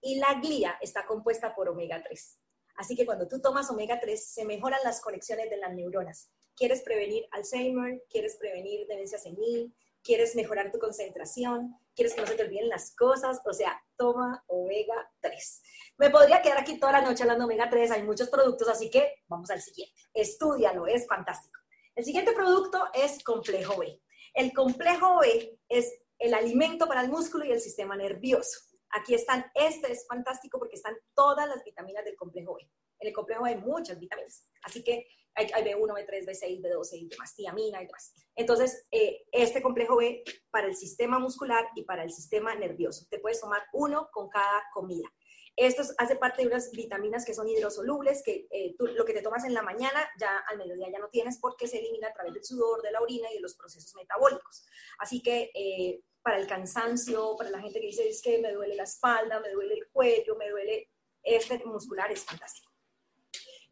[0.01, 2.37] y la glía está compuesta por omega 3.
[2.75, 6.29] Así que cuando tú tomas omega 3 se mejoran las conexiones de las neuronas.
[6.55, 8.03] ¿Quieres prevenir Alzheimer?
[8.09, 9.73] ¿Quieres prevenir demencia senil?
[10.03, 14.43] Quieres mejorar tu concentración, quieres que no se te olviden las cosas, o sea, toma
[14.47, 15.61] omega 3.
[15.97, 19.23] Me podría quedar aquí toda la noche hablando omega 3, hay muchos productos, así que
[19.27, 19.95] vamos al siguiente.
[20.13, 21.59] Estúdialo, es fantástico.
[21.95, 24.01] El siguiente producto es complejo B.
[24.33, 28.59] El complejo B es el alimento para el músculo y el sistema nervioso.
[28.89, 32.69] Aquí están, este es fantástico porque están todas las vitaminas del complejo B.
[32.99, 37.35] En el complejo hay muchas vitaminas, así que hay, B1, B3, B6, B12 y demás,
[37.35, 38.13] tiamina y demás.
[38.35, 43.05] Entonces, eh, este complejo B para el sistema muscular y para el sistema nervioso.
[43.09, 45.07] Te puedes tomar uno con cada comida.
[45.55, 49.21] Esto hace parte de unas vitaminas que son hidrosolubles, que eh, tú, lo que te
[49.21, 52.33] tomas en la mañana, ya al mediodía ya no tienes porque se elimina a través
[52.33, 54.65] del sudor, de la orina y de los procesos metabólicos.
[54.97, 58.75] Así que eh, para el cansancio, para la gente que dice es que me duele
[58.75, 60.89] la espalda, me duele el cuello, me duele
[61.21, 62.72] este muscular, es fantástico.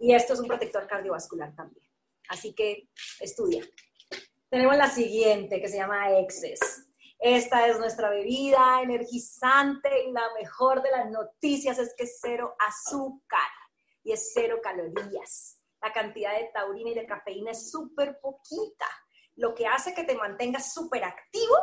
[0.01, 1.85] Y esto es un protector cardiovascular también.
[2.27, 3.63] Así que estudia.
[4.49, 6.87] Tenemos la siguiente que se llama Excess.
[7.19, 12.55] Esta es nuestra bebida energizante y la mejor de las noticias es que es cero
[12.57, 13.47] azúcar
[14.03, 15.59] y es cero calorías.
[15.79, 18.87] La cantidad de taurina y de cafeína es súper poquita.
[19.35, 21.55] Lo que hace que te mantengas súper activo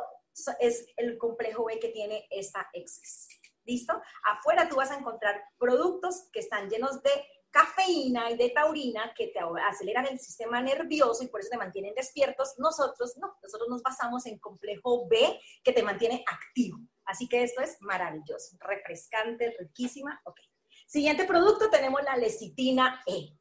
[0.60, 3.26] es el complejo B que tiene esta Excess.
[3.64, 4.00] ¿Listo?
[4.22, 7.10] Afuera tú vas a encontrar productos que están llenos de
[7.50, 11.94] cafeína y de taurina que te aceleran el sistema nervioso y por eso te mantienen
[11.94, 12.54] despiertos.
[12.58, 16.78] Nosotros no, nosotros nos basamos en complejo B que te mantiene activo.
[17.04, 20.20] Así que esto es maravilloso, refrescante, riquísima.
[20.24, 20.40] Ok.
[20.86, 23.37] Siguiente producto tenemos la lecitina E.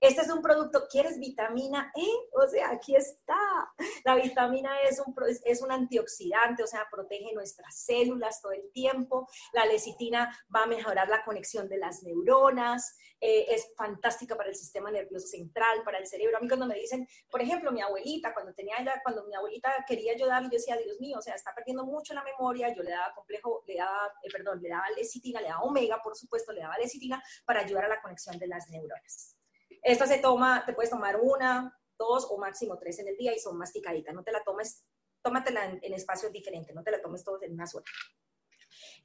[0.00, 2.06] Este es un producto, ¿quieres vitamina E?
[2.32, 3.36] O sea, aquí está.
[4.02, 8.72] La vitamina E es un, es un antioxidante, o sea, protege nuestras células todo el
[8.72, 9.28] tiempo.
[9.52, 12.96] La lecitina va a mejorar la conexión de las neuronas.
[13.20, 16.38] Eh, es fantástica para el sistema nervioso central, para el cerebro.
[16.38, 19.84] A mí cuando me dicen, por ejemplo, mi abuelita, cuando tenía ella, cuando mi abuelita
[19.86, 22.92] quería ayudar, yo decía, Dios mío, o sea, está perdiendo mucho la memoria, yo le
[22.92, 26.62] daba complejo, le daba, eh, perdón, le daba lecitina, le daba omega, por supuesto, le
[26.62, 29.36] daba lecitina para ayudar a la conexión de las neuronas.
[29.82, 33.38] Esta se toma, te puedes tomar una, dos o máximo tres en el día y
[33.38, 34.14] son masticaditas.
[34.14, 34.84] No te la tomes,
[35.22, 37.86] tómatela en, en espacios diferentes, no te la tomes todos en una sola.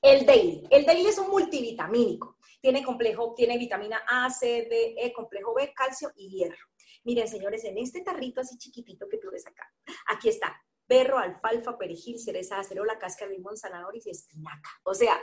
[0.02, 0.68] El Daily.
[0.70, 2.38] El Daily es un multivitamínico.
[2.62, 6.66] Tiene complejo, tiene vitamina A, C, D, E, complejo B, calcio y hierro.
[7.04, 9.72] Miren, señores, en este tarrito así chiquitito que tú ves acá,
[10.08, 14.70] aquí está berro, alfalfa, perejil, cereza, acerola, cáscara de limón, zanahoria y espinaca.
[14.84, 15.20] O sea,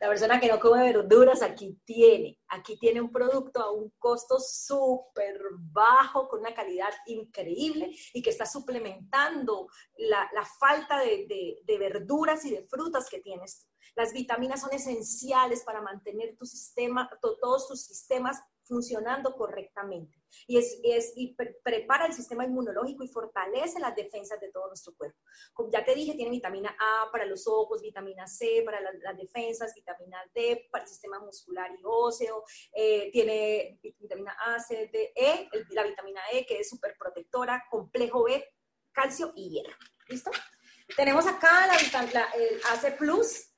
[0.00, 4.38] la persona que no come verduras aquí tiene, aquí tiene un producto a un costo
[4.38, 5.40] súper
[5.72, 11.26] bajo, con una calidad increíble y que está suplementando la, falta de,
[11.64, 13.66] de, verduras y de frutas que tienes.
[13.96, 20.22] Las vitaminas son esenciales para mantener tu sistema, todos tus sistemas funcionando correctamente.
[20.46, 24.94] Y, es, es, y prepara el sistema inmunológico y fortalece las defensas de todo nuestro
[24.94, 25.18] cuerpo.
[25.52, 29.74] Como ya te dije, tiene vitamina A para los ojos, vitamina C para las, defensas,
[29.74, 35.48] vitamina D para el sistema muscular y óseo, eh, tiene vitamina A, C, D, E,
[35.70, 38.54] la vitamina E que es súper protectora, complejo B,
[38.92, 39.76] calcio y hierro.
[40.08, 40.30] ¿Listo?
[40.96, 43.49] Tenemos acá la, la el AC Plus,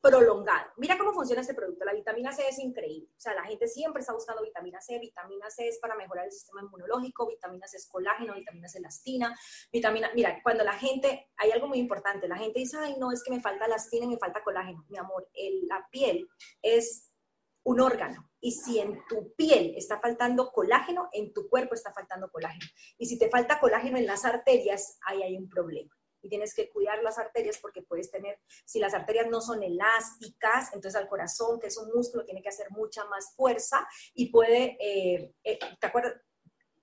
[0.00, 0.70] prolongado.
[0.76, 1.84] Mira cómo funciona este producto.
[1.84, 3.08] La vitamina C es increíble.
[3.16, 4.98] O sea, la gente siempre está buscando vitamina C.
[4.98, 7.26] Vitamina C es para mejorar el sistema inmunológico.
[7.26, 8.34] Vitamina C es colágeno.
[8.34, 9.38] Vitamina C es elastina.
[9.72, 12.28] Vitamina, mira, cuando la gente, hay algo muy importante.
[12.28, 14.84] La gente dice, ay, no, es que me falta elastina y me falta colágeno.
[14.88, 15.28] Mi amor,
[15.68, 16.28] la piel
[16.62, 17.12] es
[17.64, 18.30] un órgano.
[18.40, 22.66] Y si en tu piel está faltando colágeno, en tu cuerpo está faltando colágeno.
[22.96, 25.90] Y si te falta colágeno en las arterias, ahí hay un problema
[26.26, 30.72] y tienes que cuidar las arterias porque puedes tener, si las arterias no son elásticas,
[30.72, 34.76] entonces al corazón, que es un músculo, tiene que hacer mucha más fuerza y puede,
[34.80, 36.14] eh, eh, ¿te acuerdas?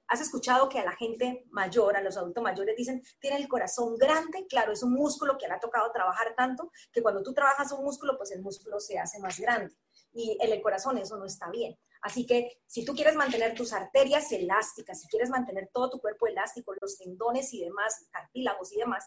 [0.07, 3.97] ¿Has escuchado que a la gente mayor, a los adultos mayores, dicen, tiene el corazón
[3.97, 4.45] grande?
[4.47, 7.83] Claro, es un músculo que le ha tocado trabajar tanto que cuando tú trabajas un
[7.83, 9.75] músculo, pues el músculo se hace más grande.
[10.13, 11.77] Y en el corazón eso no está bien.
[12.03, 16.27] Así que si tú quieres mantener tus arterias elásticas, si quieres mantener todo tu cuerpo
[16.27, 19.05] elástico, los tendones y demás, cartílagos y demás,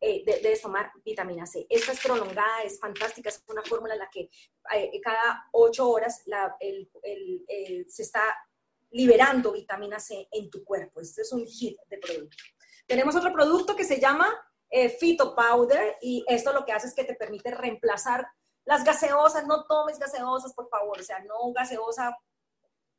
[0.00, 1.66] eh, debes tomar vitamina C.
[1.68, 4.30] Esta es prolongada, es fantástica, es una fórmula en la que
[4.74, 8.22] eh, cada ocho horas se está
[8.90, 11.00] liberando vitamina C en tu cuerpo.
[11.00, 12.36] Este es un hit de producto.
[12.86, 14.28] Tenemos otro producto que se llama
[14.70, 18.26] eh, Phyto Powder y esto lo que hace es que te permite reemplazar
[18.64, 19.46] las gaseosas.
[19.46, 20.98] No tomes gaseosas, por favor.
[20.98, 22.16] O sea, no gaseosa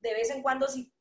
[0.01, 0.91] de vez en cuando si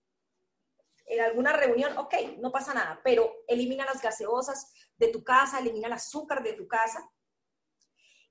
[1.06, 5.87] en alguna reunión, ok, no pasa nada, pero elimina las gaseosas de tu casa, elimina
[5.87, 7.08] el azúcar de tu casa.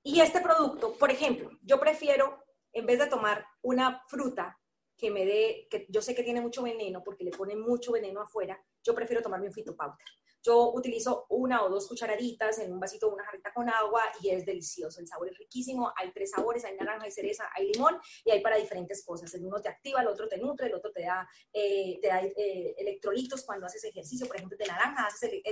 [0.02, 4.58] Y este producto, por ejemplo, yo prefiero, en vez de tomar una fruta
[4.96, 8.20] que me dé, que yo sé que tiene mucho veneno, porque le ponen mucho veneno
[8.20, 10.06] afuera, yo prefiero tomarme un fitopowder.
[10.42, 14.46] Yo utilizo una o dos cucharaditas en un vasito, una jarrita con agua y es
[14.46, 15.00] delicioso.
[15.00, 15.92] El sabor es riquísimo.
[15.96, 19.32] Hay tres sabores, hay naranja, hay cereza, hay limón y hay para diferentes cosas.
[19.34, 22.22] El uno te activa, el otro te nutre, el otro te da, eh, te da
[22.22, 24.26] eh, electrolitos cuando haces ejercicio.
[24.26, 25.42] Por ejemplo, de naranja, haces el,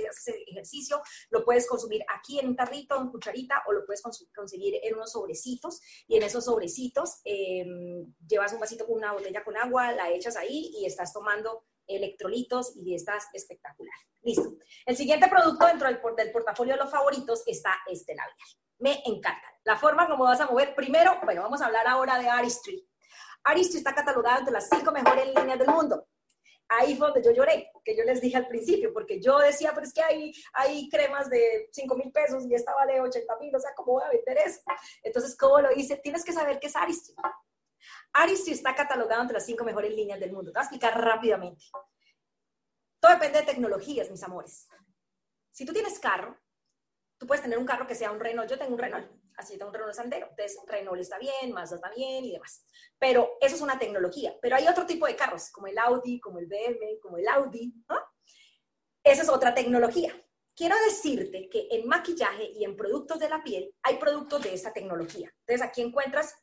[0.47, 4.95] ejercicio, lo puedes consumir aquí en un tarrito, en cucharita o lo puedes conseguir en
[4.95, 9.91] unos sobrecitos y en esos sobrecitos em, llevas un vasito con una botella con agua,
[9.91, 13.95] la echas ahí y estás tomando electrolitos y estás espectacular.
[14.21, 14.57] Listo.
[14.85, 18.37] El siguiente producto dentro del, del portafolio de los favoritos está este labial.
[18.79, 19.47] Me encanta.
[19.63, 22.87] La forma como vas a mover, primero, bueno, vamos a hablar ahora de Aristry.
[23.43, 26.05] Aristry está catalogado entre las cinco mejores líneas del mundo.
[26.69, 29.85] Ahí fue donde yo lloré, que yo les dije al principio, porque yo decía, pero
[29.85, 33.59] es que hay, hay cremas de 5 mil pesos y esta vale 80 mil, o
[33.59, 34.59] sea, ¿cómo voy a vender eso?
[35.01, 35.95] Entonces, ¿cómo lo hice?
[35.97, 37.15] Tienes que saber qué es Aristry.
[38.17, 40.51] Aristry está catalogado entre las cinco mejores líneas del mundo.
[40.51, 41.65] Te voy a explicar rápidamente.
[42.99, 44.67] Todo depende de tecnologías, mis amores.
[45.51, 46.35] Si tú tienes carro,
[47.19, 48.49] tú puedes tener un carro que sea un Renault.
[48.49, 50.27] Yo tengo un Renault, así tengo un Renault Sandero.
[50.31, 52.65] Entonces, Renault está bien, Mazda está bien y demás.
[52.97, 54.35] Pero eso es una tecnología.
[54.41, 57.71] Pero hay otro tipo de carros, como el Audi, como el BMW, como el Audi.
[59.03, 60.11] Esa es otra tecnología.
[60.55, 64.73] Quiero decirte que en maquillaje y en productos de la piel hay productos de esa
[64.73, 65.31] tecnología.
[65.45, 66.33] Entonces, aquí encuentras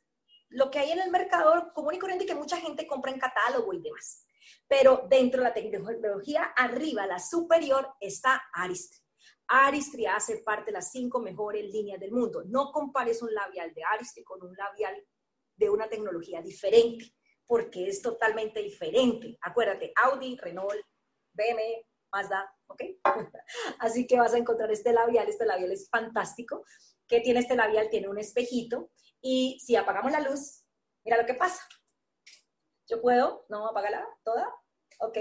[0.55, 3.73] lo que hay en el mercado común y corriente que mucha gente compra en catálogo
[3.73, 4.25] y demás.
[4.67, 8.99] Pero dentro de la tecnología, arriba, la superior, está Aristry.
[9.47, 12.43] Aristry hace parte de las cinco mejores líneas del mundo.
[12.45, 14.95] No compares un labial de Aristry con un labial
[15.55, 17.13] de una tecnología diferente,
[17.45, 19.37] porque es totalmente diferente.
[19.41, 20.81] Acuérdate, Audi, Renault,
[21.33, 22.81] BMW, Mazda, ¿ok?
[23.79, 26.65] Así que vas a encontrar este labial, este labial es fantástico.
[27.07, 27.89] ¿Qué tiene este labial?
[27.89, 30.65] Tiene un espejito y si apagamos la luz,
[31.03, 31.61] mira lo que pasa.
[32.87, 34.53] Yo puedo, no, apágala toda,
[34.99, 35.17] ok.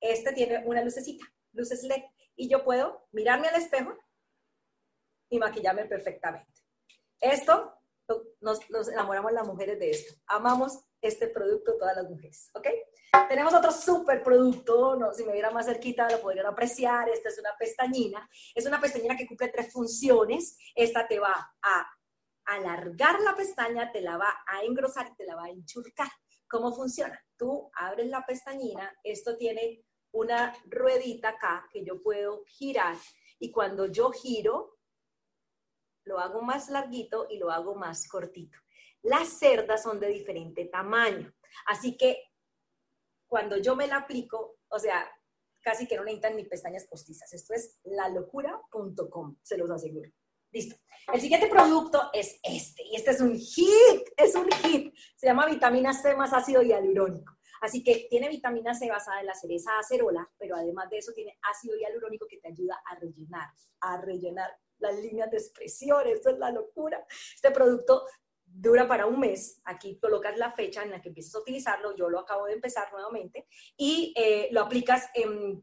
[0.00, 2.02] Este tiene una lucecita, luces LED,
[2.36, 3.96] y yo puedo mirarme al espejo
[5.28, 6.62] y maquillarme perfectamente.
[7.20, 7.78] Esto,
[8.40, 10.14] nos, nos enamoramos las mujeres de esto.
[10.26, 12.66] Amamos este producto todas las mujeres, ¿ok?
[13.28, 17.38] Tenemos otro súper producto, no, si me viera más cerquita lo podrían apreciar, esta es
[17.38, 21.86] una pestañina, es una pestañina que cumple tres funciones, esta te va a
[22.46, 26.08] alargar la pestaña, te la va a engrosar y te la va a enchurcar.
[26.48, 27.20] ¿Cómo funciona?
[27.36, 32.96] Tú abres la pestañina, esto tiene una ruedita acá que yo puedo girar
[33.38, 34.78] y cuando yo giro,
[36.04, 38.58] lo hago más larguito y lo hago más cortito.
[39.02, 41.32] Las cerdas son de diferente tamaño,
[41.66, 42.24] así que
[43.26, 45.10] cuando yo me la aplico, o sea,
[45.60, 47.32] casi que no necesitan ni pestañas postizas.
[47.32, 50.10] Esto es lalocura.com, se los aseguro.
[50.52, 50.76] Listo.
[51.12, 54.94] El siguiente producto es este, y este es un hit, es un hit.
[55.16, 57.36] Se llama vitamina C más ácido hialurónico.
[57.60, 61.36] Así que tiene vitamina C basada en la cereza acerola, pero además de eso tiene
[61.42, 66.06] ácido hialurónico que te ayuda a rellenar, a rellenar las líneas de expresión.
[66.06, 67.04] Esto es la locura.
[67.34, 68.06] Este producto
[68.58, 69.60] dura para un mes.
[69.64, 71.94] Aquí colocas la fecha en la que empiezas a utilizarlo.
[71.94, 75.62] Yo lo acabo de empezar nuevamente y eh, lo aplicas en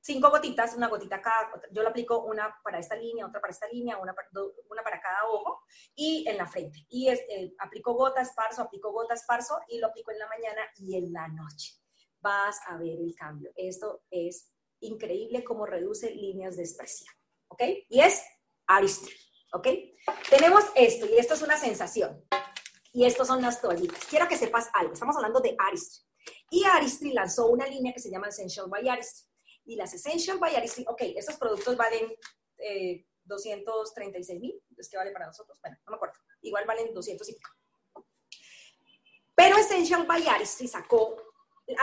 [0.00, 3.66] cinco gotitas, una gotita cada, yo lo aplico una para esta línea, otra para esta
[3.66, 4.28] línea, una para,
[4.70, 5.62] una para cada ojo
[5.94, 6.86] y en la frente.
[6.88, 10.96] Y eh, aplico gota, esparzo, aplico gota, esparzo y lo aplico en la mañana y
[10.96, 11.74] en la noche.
[12.20, 13.50] Vas a ver el cambio.
[13.56, 17.12] Esto es increíble cómo reduce líneas de expresión.
[17.48, 17.62] ¿Ok?
[17.88, 18.24] Y es
[18.66, 19.25] Aristry.
[19.52, 19.68] ¿Ok?
[20.30, 22.24] Tenemos esto y esto es una sensación.
[22.92, 24.04] Y estos son las toallitas.
[24.06, 24.94] Quiero que sepas algo.
[24.94, 26.04] Estamos hablando de Aristry.
[26.50, 29.26] Y Aristry lanzó una línea que se llama Essential by Aristry
[29.66, 32.14] y las Essential by Aristry, ok, estos productos valen
[33.24, 37.28] 236 eh, mil, es que vale para nosotros, bueno, no me acuerdo, igual valen 200
[37.28, 37.50] y pico.
[39.34, 41.16] Pero Essential by Aristry sacó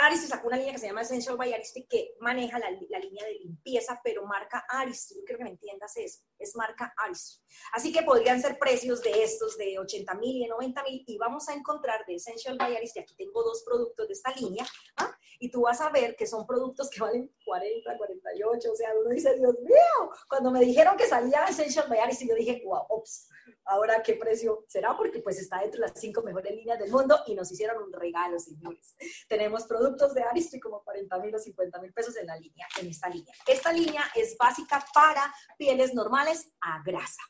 [0.02, 3.39] Aristry sacó una línea que se llama Essential by Aristry que maneja la, línea de
[3.43, 5.17] limpieza, pero marca Aristry.
[5.17, 6.22] Yo quiero que me entiendas eso.
[6.39, 7.43] Es marca Aristry.
[7.74, 11.17] Así que podrían ser precios de estos de 80 mil y de 90 mil y
[11.17, 13.02] vamos a encontrar de Essential by Aristry.
[13.02, 14.65] Aquí tengo dos productos de esta línea
[14.98, 15.17] ¿ah?
[15.39, 18.72] Y tú vas a ver que son productos que valen 40, 48.
[18.72, 22.36] O sea, uno dice, Dios mío, cuando me dijeron que salía Essential by Aristry, yo
[22.36, 23.30] dije, wow, ops,
[23.65, 27.19] ahora qué precio será porque pues está dentro de las cinco mejores líneas del mundo
[27.28, 28.96] y nos hicieron un regalo, señores.
[29.28, 32.88] Tenemos productos de Aristry como 40 mil o 50 mil pesos en la línea, en
[32.88, 33.34] esta línea.
[33.48, 37.22] Esta línea es básica para pieles normales a grasa.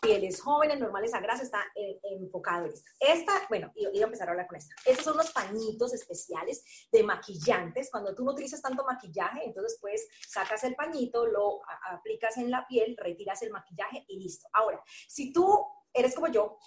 [0.00, 1.62] Pieles jóvenes, normales a grasa, está
[2.02, 2.90] enfocado en esto.
[2.98, 4.74] Esta, bueno, y voy a empezar a hablar con esta.
[4.86, 7.90] Estos son los pañitos especiales de maquillantes.
[7.90, 11.60] Cuando tú no utilizas tanto maquillaje, entonces pues sacas el pañito, lo
[11.90, 14.48] aplicas en la piel, retiras el maquillaje y listo.
[14.54, 16.58] Ahora, si tú eres como yo,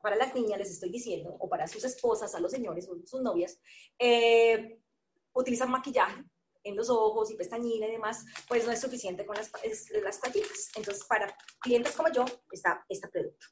[0.00, 3.20] para las niñas les estoy diciendo, o para sus esposas, a los señores o sus
[3.20, 3.60] novias,
[3.98, 4.80] eh,
[5.34, 6.24] utilizan maquillaje
[6.68, 9.50] en los ojos y pestañina y demás, pues no es suficiente con las,
[10.02, 10.70] las tallitas.
[10.76, 13.46] Entonces, para clientes como yo, está este producto,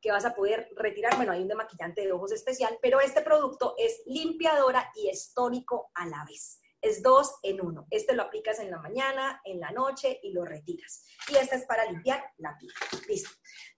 [0.00, 1.16] que vas a poder retirar.
[1.16, 5.90] Bueno, hay un demaquillante de ojos especial, pero este producto es limpiadora y es tónico
[5.94, 7.86] a la vez es dos en uno.
[7.90, 11.04] Este lo aplicas en la mañana, en la noche y lo retiras.
[11.28, 12.72] Y este es para limpiar la piel.
[13.08, 13.30] Listo.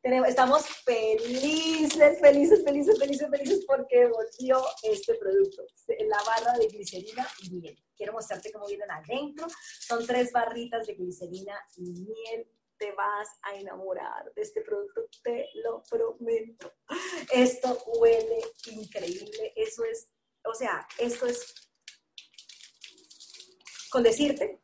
[0.02, 5.64] estamos felices, felices, felices, felices, felices porque volvió este producto.
[5.88, 7.84] La barra de glicerina y miel.
[7.96, 9.46] Quiero mostrarte cómo vienen adentro.
[9.80, 12.48] Son tres barritas de glicerina y miel
[12.80, 16.72] te vas a enamorar de este producto, te lo prometo.
[17.30, 18.40] Esto huele
[18.72, 20.08] increíble, eso es,
[20.44, 21.69] o sea, esto es
[23.90, 24.61] con decirte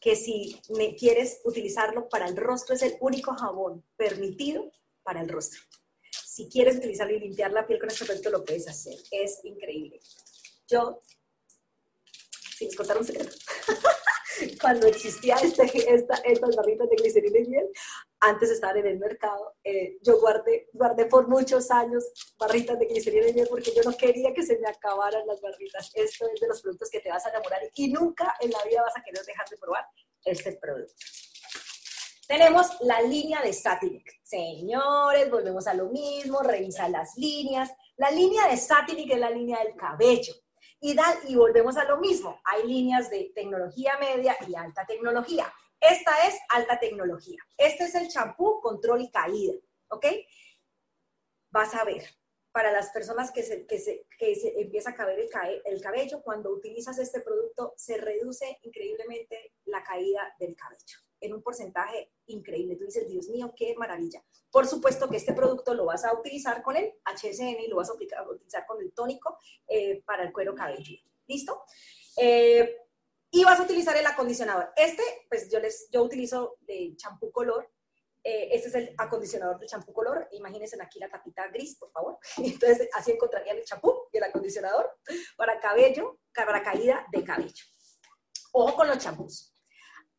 [0.00, 4.72] que si me quieres utilizarlo para el rostro, es el único jabón permitido
[5.02, 5.60] para el rostro.
[6.10, 8.94] Si quieres utilizarlo y limpiar la piel con este producto, lo puedes hacer.
[9.10, 10.00] Es increíble.
[10.68, 11.02] Yo,
[12.56, 13.36] si les contar un secreto,
[14.60, 17.70] cuando existía este, esta, estas barritas de glicerina y miel,
[18.20, 22.04] antes estar en el mercado, eh, yo guardé, guardé por muchos años
[22.38, 25.90] barritas de glicerina y miel porque yo no quería que se me acabaran las barritas.
[25.94, 28.82] Esto es de los productos que te vas a enamorar y nunca en la vida
[28.82, 29.84] vas a querer dejar de probar
[30.24, 30.94] este producto.
[32.30, 34.20] Tenemos la línea de Satinic.
[34.22, 37.72] Señores, volvemos a lo mismo, revisa las líneas.
[37.96, 40.32] La línea de Satinic es la línea del cabello.
[40.80, 40.96] Y,
[41.28, 42.40] y volvemos a lo mismo.
[42.44, 45.52] Hay líneas de tecnología media y alta tecnología.
[45.78, 47.38] Esta es alta tecnología.
[47.56, 49.54] Este es el champú control y caída,
[49.88, 50.06] ¿ok?
[51.50, 52.04] Vas a ver,
[52.52, 55.28] para las personas que se, que se, que se empieza a caer
[55.64, 61.42] el cabello, cuando utilizas este producto se reduce increíblemente la caída del cabello en un
[61.42, 62.76] porcentaje increíble.
[62.76, 64.22] Tú dices, Dios mío, qué maravilla.
[64.50, 67.90] Por supuesto que este producto lo vas a utilizar con el HSN y lo vas
[67.90, 71.02] a, utilizar con el tónico eh, para el cuero cabelludo.
[71.26, 71.62] ¿Listo?
[72.16, 72.76] Eh,
[73.30, 74.72] y vas a utilizar el acondicionador.
[74.76, 77.70] Este, pues yo, les, yo utilizo de champú color.
[78.22, 80.28] Eh, este es el acondicionador de champú color.
[80.32, 82.18] Imagínense aquí la tapita gris, por favor.
[82.38, 84.98] Entonces, así encontrarían el champú y el acondicionador
[85.36, 87.64] para cabello, para caída de cabello.
[88.52, 89.49] Ojo con los champús.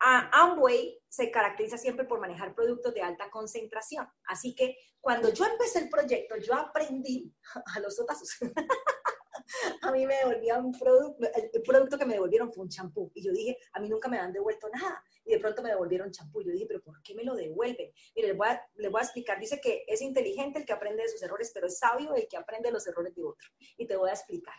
[0.02, 4.08] Amway se caracteriza siempre por manejar productos de alta concentración.
[4.26, 7.34] Así que cuando yo empecé el proyecto, yo aprendí
[7.76, 8.30] a los otazos.
[9.82, 13.12] a mí me devolvían un producto, el producto que me devolvieron fue un champú.
[13.14, 15.04] Y yo dije, a mí nunca me han devuelto nada.
[15.26, 16.42] Y de pronto me devolvieron champú.
[16.42, 17.92] Yo dije, pero ¿por qué me lo devuelven?
[18.16, 19.40] Mire, les voy, a, les voy a explicar.
[19.40, 22.38] Dice que es inteligente el que aprende de sus errores, pero es sabio el que
[22.38, 23.48] aprende de los errores de otro.
[23.78, 24.56] Y te voy a explicar.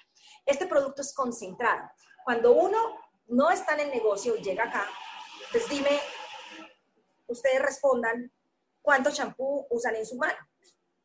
[0.46, 1.90] Este producto es concentrado.
[2.24, 2.78] Cuando uno
[3.26, 4.86] no está en el negocio y llega acá,
[5.52, 6.00] pues dime,
[7.26, 8.32] ustedes respondan
[8.80, 10.38] cuánto champú usan en su mano.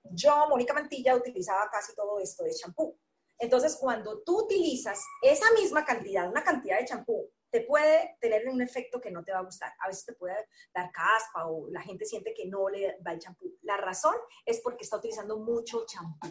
[0.04, 2.98] Yo, Mónica Mantilla, utilizaba casi todo esto de champú.
[3.38, 8.62] Entonces, cuando tú utilizas esa misma cantidad, una cantidad de champú, te puede tener un
[8.62, 9.74] efecto que no te va a gustar.
[9.80, 10.36] A veces te puede
[10.74, 13.54] dar caspa o la gente siente que no le va el champú.
[13.64, 16.30] La razón es porque está utilizando mucho champú.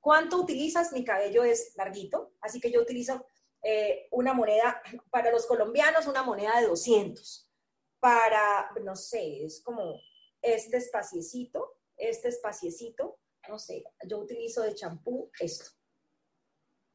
[0.00, 0.92] ¿Cuánto utilizas?
[0.92, 3.26] Mi cabello es larguito, así que yo utilizo
[3.62, 7.47] eh, una moneda, para los colombianos, una moneda de 200.
[8.00, 10.00] Para, no sé, es como
[10.40, 13.18] este espaciecito, este espaciecito,
[13.48, 15.78] no sé, yo utilizo de champú esto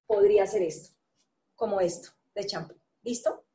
[0.05, 0.95] podría ser esto,
[1.55, 2.75] como esto, de champú.
[3.01, 3.45] ¿Listo?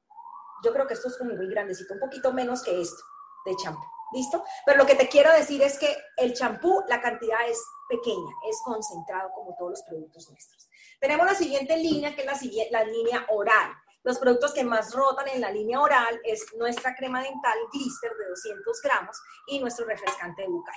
[0.64, 3.02] Yo creo que esto es como muy grandecito, un poquito menos que esto
[3.44, 3.84] de champú.
[4.12, 4.42] ¿Listo?
[4.64, 8.60] Pero lo que te quiero decir es que el champú, la cantidad es pequeña, es
[8.64, 10.68] concentrado como todos los productos nuestros.
[10.98, 12.38] Tenemos la siguiente línea, que es la,
[12.70, 13.70] la línea oral.
[14.04, 18.28] Los productos que más rotan en la línea oral es nuestra crema dental Glister de
[18.28, 20.74] 200 gramos y nuestro refrescante bucal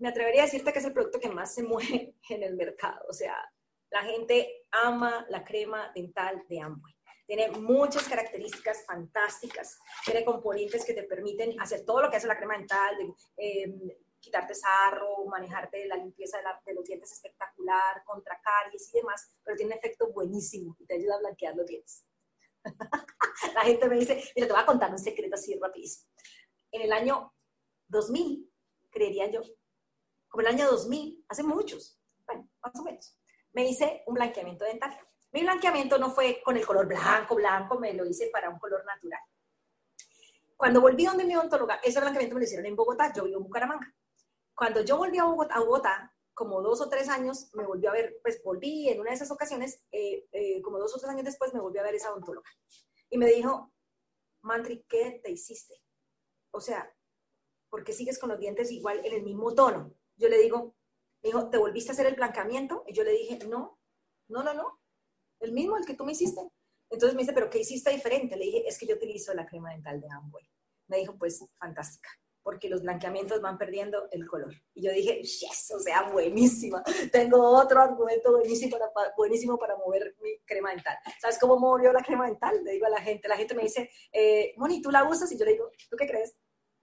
[0.00, 3.00] me atrevería a decirte que es el producto que más se mueve en el mercado.
[3.08, 3.36] O sea,
[3.90, 6.94] la gente ama la crema dental de Amway.
[7.26, 9.78] Tiene muchas características fantásticas.
[10.04, 13.80] Tiene componentes que te permiten hacer todo lo que hace la crema dental, de, em,
[14.20, 19.72] quitarte sarro, manejarte la limpieza de, los dientes espectacular, contra caries y demás, pero tiene
[19.72, 22.04] un efecto buenísimo y te ayuda a blanquear los dientes.
[23.54, 26.10] la gente me dice, mira, te voy a contar un secreto así rapidísimo.
[26.70, 27.34] En el año
[27.88, 28.48] 2000,
[28.90, 29.40] creería yo,
[30.28, 33.18] como el año 2000, hace muchos, bueno, más o menos,
[33.52, 34.96] me hice un blanqueamiento dental.
[35.32, 38.84] Mi blanqueamiento no fue con el color blanco, blanco, me lo hice para un color
[38.84, 39.20] natural.
[40.56, 43.44] Cuando volví donde mi odontóloga, ese blanqueamiento me lo hicieron en Bogotá, yo vivo en
[43.44, 43.94] Bucaramanga.
[44.60, 48.42] Cuando yo volví a Bogotá, como dos o tres años, me volvió a ver, pues
[48.42, 51.60] volví en una de esas ocasiones, eh, eh, como dos o tres años después, me
[51.60, 52.50] volvió a ver esa odontóloga.
[53.08, 53.72] Y me dijo,
[54.42, 55.82] Mantri, ¿qué te hiciste?
[56.50, 56.94] O sea,
[57.70, 59.94] ¿por qué sigues con los dientes igual en el mismo tono?
[60.16, 60.76] yo le digo,
[61.22, 62.84] me dijo, ¿te volviste a hacer el blancamiento?
[62.86, 63.80] Y yo le dije, no,
[64.28, 64.78] no, no, no,
[65.38, 66.42] el mismo, el que tú me hiciste.
[66.90, 68.36] Entonces me dice, ¿pero qué hiciste diferente?
[68.36, 70.44] Le dije, es que yo utilizo la crema dental de Amway.
[70.88, 72.10] Me dijo, pues, fantástica,
[72.42, 74.54] porque los blanqueamientos van perdiendo el color.
[74.74, 76.82] Y yo dije, yes, o sea, buenísima.
[77.12, 80.96] Tengo otro argumento buenísimo para, buenísimo para mover mi crema dental.
[81.20, 82.62] ¿Sabes cómo movió la crema dental?
[82.64, 85.30] Le digo a la gente, la gente me dice, eh, Moni, ¿tú la usas?
[85.32, 86.36] Y yo le digo, ¿tú qué crees?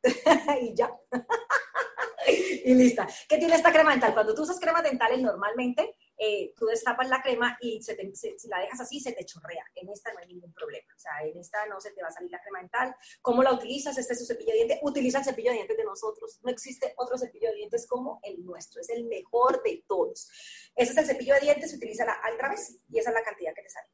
[0.62, 0.96] y ya.
[2.66, 3.08] y lista.
[3.28, 4.14] ¿Qué tiene esta crema dental?
[4.14, 8.60] Cuando tú usas cremas dentales normalmente, eh, tú destapas la crema y se si la
[8.60, 9.64] dejas así, se te chorrea.
[9.76, 10.88] En esta no hay ningún problema.
[10.96, 12.96] O sea, en esta no se te va a salir la crema dental.
[13.22, 13.98] ¿Cómo la utilizas?
[13.98, 14.80] Este es su cepillo de dientes.
[14.82, 16.40] Utiliza el cepillo de dientes de nosotros.
[16.44, 18.82] No existe otro cepillo de dientes como el nuestro.
[18.82, 20.30] Es el mejor de todos.
[20.76, 23.24] Ese es el cepillo de dientes, se utiliza la otra vez y esa es la
[23.24, 23.88] cantidad que te sale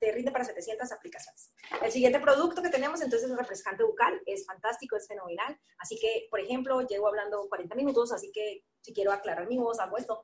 [0.00, 1.52] te, rinde para 700 aplicaciones.
[1.82, 6.26] El siguiente producto que tenemos entonces es refrescante bucal, es fantástico, es fenomenal, así que,
[6.30, 10.22] por ejemplo, llevo hablando 40 minutos, así que si quiero aclarar mi voz, hago esto.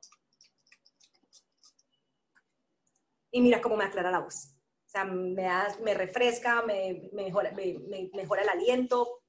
[3.33, 4.55] Y mira cómo me aclara la voz.
[4.85, 5.49] O sea, me,
[5.81, 9.23] me refresca, me, mejora, me, mejora el aliento,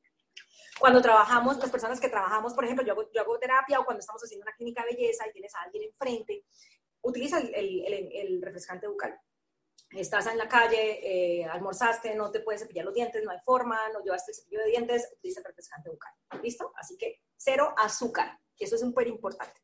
[0.78, 4.00] cuando trabajamos, las personas que trabajamos, por ejemplo, yo hago, yo hago, terapia o cuando
[4.00, 6.44] estamos haciendo una clínica de belleza y tienes a alguien enfrente,
[7.00, 9.18] utiliza el refrescante bucal
[10.00, 13.78] estás en la calle, eh, almorzaste, no te puedes cepillar los dientes, no hay forma,
[13.92, 16.12] no llevaste el cepillo de dientes, utiliza el refrescante bucal.
[16.42, 16.72] ¿Listo?
[16.76, 19.60] Así que cero azúcar, que eso es súper importante.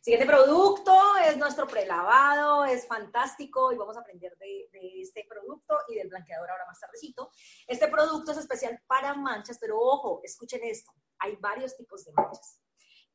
[0.00, 5.76] Siguiente producto es nuestro prelavado, es fantástico y vamos a aprender de, de, este producto
[5.88, 7.30] y del blanqueador ahora más tardecito.
[7.66, 12.62] Este producto es especial para manchas, pero ojo, escuchen esto, hay varios tipos de manchas.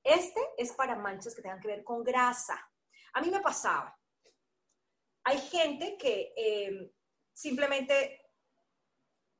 [0.04, 2.56] Este es para manchas que tengan que ver con grasa.
[3.14, 4.00] A mí me pasaba.
[5.24, 6.94] Hay gente que eh,
[7.34, 8.30] simplemente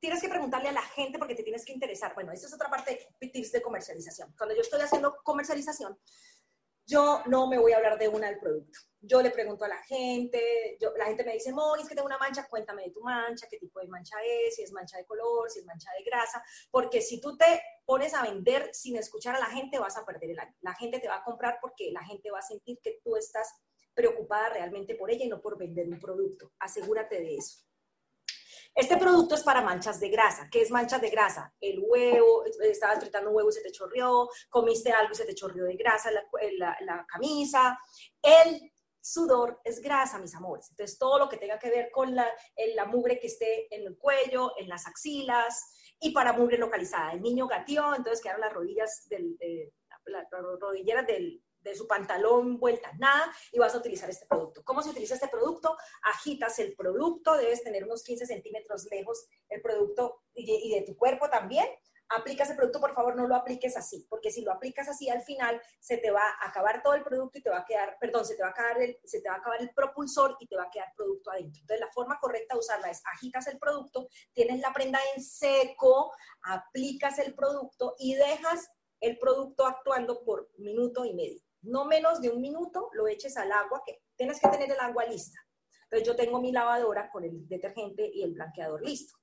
[0.00, 2.12] tienes que preguntarle a la gente porque te tienes que interesar.
[2.14, 4.34] Bueno, esa es otra parte de tips de comercialización.
[4.36, 5.96] Cuando yo estoy haciendo comercialización,
[6.86, 8.78] yo no me voy a hablar de una del producto.
[9.00, 12.06] Yo le pregunto a la gente, yo, la gente me dice, Moni, es que tengo
[12.06, 15.04] una mancha, cuéntame de tu mancha, qué tipo de mancha es, si es mancha de
[15.04, 19.36] color, si es mancha de grasa, porque si tú te pones a vender sin escuchar
[19.36, 20.54] a la gente, vas a perder el año.
[20.60, 23.52] La gente te va a comprar porque la gente va a sentir que tú estás
[23.94, 26.52] preocupada realmente por ella y no por vender un producto.
[26.58, 27.66] Asegúrate de eso.
[28.76, 30.50] Este producto es para manchas de grasa.
[30.52, 31.50] ¿Qué es manchas de grasa?
[31.58, 35.34] El huevo, estabas fritando un huevo y se te chorreó, comiste algo y se te
[35.34, 37.78] chorreó de grasa en la, la camisa.
[38.20, 38.70] El
[39.00, 40.68] sudor es grasa, mis amores.
[40.68, 42.28] Entonces, todo lo que tenga que ver con la,
[42.74, 47.12] la mugre que esté en el cuello, en las axilas y para mugre localizada.
[47.12, 49.38] El niño gateó, entonces quedaron las rodillas, del,
[50.04, 50.26] las
[50.60, 54.62] rodilleras del, de su pantalón vuelta nada y vas a utilizar este producto.
[54.64, 55.76] ¿Cómo se utiliza este producto?
[56.02, 61.28] Agitas el producto, debes tener unos 15 centímetros lejos el producto y de, tu cuerpo
[61.28, 61.66] también.
[62.08, 65.22] Aplicas el producto, por favor, no lo apliques así, porque si lo aplicas así, al
[65.22, 68.24] final se te va a acabar todo el producto y te va a quedar, perdón,
[68.24, 70.54] se te va a acabar el, se te va a acabar el propulsor y te
[70.54, 71.62] va a quedar producto adentro.
[71.62, 76.12] Entonces, la forma correcta de usarla es agitas el producto, tienes la prenda en seco,
[76.42, 82.30] aplicas el producto y dejas el producto actuando por minuto y medio no menos de
[82.30, 85.38] un minuto lo eches al agua, que tienes que tener el agua lista.
[85.84, 89.16] Entonces yo tengo mi lavadora con el detergente y el blanqueador listo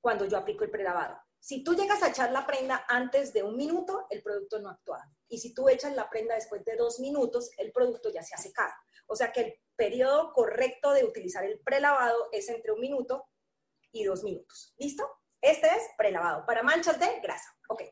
[0.00, 1.16] cuando yo aplico el prelavado.
[1.40, 5.02] Si tú llegas a echar la prenda antes de un minuto, el producto no actúa.
[5.28, 8.38] Y si tú echas la prenda después de dos minutos, el producto ya se ha
[8.38, 8.72] secado.
[9.06, 13.26] O sea que el periodo correcto de utilizar el prelavado es entre un minuto
[13.92, 14.74] y dos minutos.
[14.76, 15.08] ¿Listo?
[15.40, 17.54] Este es prelavado para manchas de grasa.
[17.68, 17.82] Ok.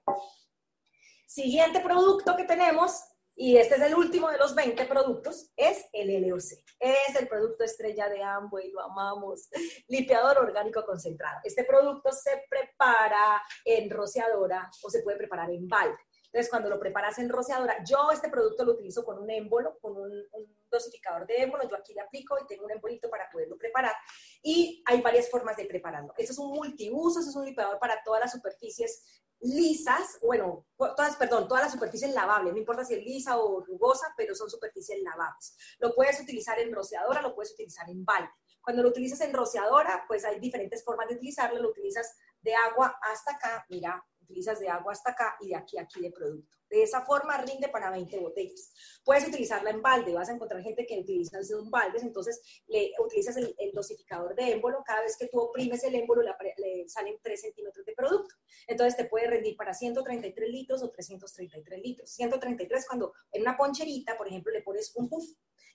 [1.26, 3.03] Siguiente producto que tenemos
[3.35, 6.43] y este es el último de los 20 productos, es el LOC.
[6.78, 9.49] Es el producto estrella de Amway, lo amamos.
[9.89, 11.41] Limpiador orgánico concentrado.
[11.45, 15.97] Este producto se prepara en rociadora o se puede preparar en balde.
[16.26, 19.97] Entonces, cuando lo preparas en rociadora, yo este producto lo utilizo con un émbolo, con
[19.99, 20.24] un,
[20.73, 21.68] dosificador de émbolo.
[21.68, 23.95] Yo aquí le aplico y tengo un embolito para poderlo preparar.
[24.43, 26.12] Y hay varias formas de prepararlo.
[26.16, 31.16] Eso es un multiuso, eso es un limpiador para todas las superficies lisas, bueno, todas,
[31.16, 35.03] perdón, todas las superficies lavables, no importa si es lisa o rugosa, pero son superficies
[35.03, 35.57] lavables.
[35.81, 38.31] Lo puedes utilizar en rociadora, lo puedes utilizar en balde.
[38.61, 41.61] Cuando lo utilizas en rociadora, pues hay diferentes formas de utilizarlo.
[41.61, 45.79] Lo utilizas de agua hasta acá, mira, utilizas de agua hasta acá y de aquí
[45.79, 46.57] a aquí de producto.
[46.68, 48.73] De esa forma rinde para 20 botellas.
[49.05, 53.37] Puedes utilizarla en balde, vas a encontrar gente que utiliza un baldes, entonces le utilizas
[53.37, 57.85] el, dosificador de émbolo, cada vez que tú oprimes el émbolo le, salen 3 centímetros
[57.85, 58.35] de producto.
[58.66, 62.11] Entonces te puede rendir para 133 litros o 333 litros.
[62.11, 65.25] 133 cuando en una poncherita, por ejemplo, le pones un puff.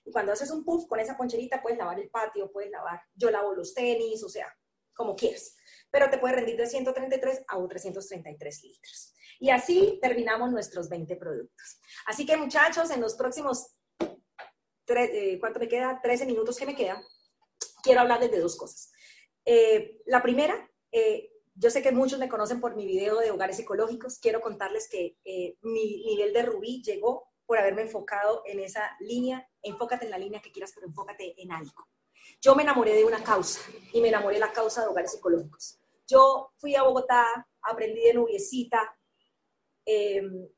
[0.04, 3.30] Y cuando haces un puff con esa poncherita puedes lavar el patio, puedes lavar, yo
[3.30, 4.46] lavo los tenis, o sea,
[4.94, 5.57] como quieras
[5.90, 9.14] pero te puede rendir de 133 a 333 litros.
[9.40, 11.80] Y así terminamos nuestros 20 productos.
[12.06, 13.76] Así que muchachos, en los próximos,
[14.86, 16.00] eh, ¿cuánto me queda?
[16.02, 17.02] 13 minutos que me queda,
[17.82, 18.90] quiero hablarles de dos cosas.
[19.44, 23.58] Eh, la primera, eh, yo sé que muchos me conocen por mi video de hogares
[23.58, 24.18] ecológicos.
[24.18, 25.16] Quiero contarles que
[25.62, 29.48] mi nivel de rubí llegó por haberme enfocado en esa línea.
[29.62, 31.88] Enfócate en la línea que quieras, pero enfócate en algo.
[32.40, 33.60] Yo me enamoré de una causa
[33.92, 35.78] y me enamoré de la causa de hogares ecológicos.
[36.06, 38.96] Yo fui a Bogotá, aprendí de Nubiecita,
[39.84, 40.48] em,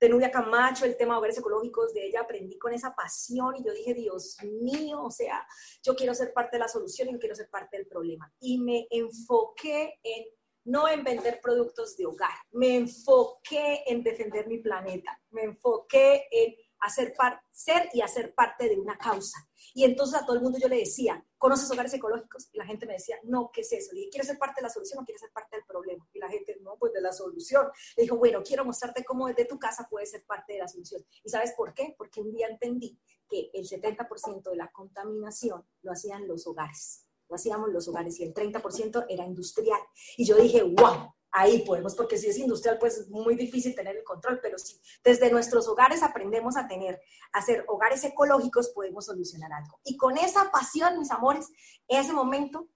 [0.00, 3.64] de Nubia Camacho, el tema de hogares ecológicos, de ella aprendí con esa pasión y
[3.64, 5.46] yo dije, Dios mío, o sea,
[5.82, 8.32] yo quiero ser parte de la solución y quiero ser parte del problema.
[8.40, 10.24] Y me enfoqué en,
[10.64, 16.54] no en vender productos de hogar, me enfoqué en defender mi planeta, me enfoqué en
[16.80, 17.14] hacer
[17.50, 19.38] ser y hacer parte de una causa.
[19.74, 22.48] Y entonces a todo el mundo yo le decía, ¿conoces hogares ecológicos?
[22.52, 23.92] Y la gente me decía, no, ¿qué es eso?
[23.92, 26.06] Le dije, ¿quieres ser parte de la solución o quieres ser parte del problema?
[26.12, 27.66] Y la gente, no, pues de la solución.
[27.96, 31.04] Le dijo, bueno, quiero mostrarte cómo desde tu casa puedes ser parte de la solución.
[31.22, 31.94] ¿Y sabes por qué?
[31.96, 37.06] Porque un día entendí que el 70% de la contaminación lo hacían los hogares.
[37.28, 39.80] Lo hacíamos los hogares y el 30% era industrial.
[40.16, 43.96] Y yo dije, wow, ahí podemos, porque si es industrial, pues es muy difícil tener
[43.96, 47.00] el control, pero si desde nuestros hogares aprendemos a tener,
[47.32, 49.80] a hacer hogares ecológicos, podemos solucionar algo.
[49.84, 51.48] Y con esa pasión, mis amores,
[51.88, 52.68] ese momento,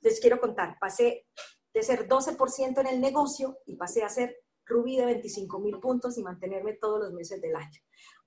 [0.00, 1.26] les quiero contar, pasé
[1.72, 4.36] de ser 12% en el negocio y pasé a ser
[4.70, 7.80] Rubí de 25 mil puntos y mantenerme todos los meses del año.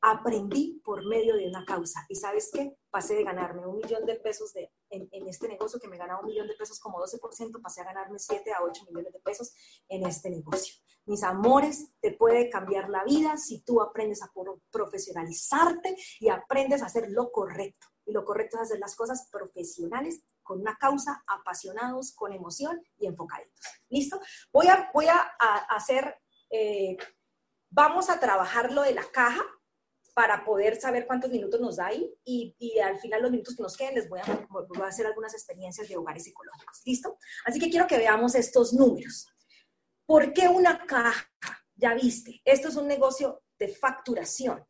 [0.05, 2.05] Aprendí por medio de una causa.
[2.09, 2.75] ¿Y sabes qué?
[2.89, 6.25] Pasé de ganarme un millón de pesos de, en, este negocio que me ganaba un
[6.25, 9.53] millón de pesos como 12%, pasé a ganarme 7 a 8 millones de pesos
[9.87, 10.75] en este negocio.
[11.05, 14.31] Mis amores, te puede cambiar la vida si tú aprendes a
[14.69, 17.87] profesionalizarte y aprendes a hacer lo correcto.
[18.05, 23.07] Y lo correcto es hacer las cosas profesionales, con una causa, apasionados, con emoción y
[23.07, 23.65] enfocaditos.
[23.87, 24.19] ¿Listo?
[24.51, 25.21] Voy a, voy a,
[25.69, 26.97] hacer, eh,
[27.69, 29.45] vamos a trabajar lo de la caja
[30.13, 33.63] para poder saber cuántos minutos nos da ahí y, y, al final los minutos que
[33.63, 36.81] nos queden les voy a, hacer algunas experiencias de hogares ecológicos.
[36.85, 37.17] ¿Listo?
[37.45, 39.27] Así que quiero que veamos estos números.
[40.05, 41.29] ¿Por qué una caja?
[41.75, 44.63] Ya viste, esto es un negocio de facturación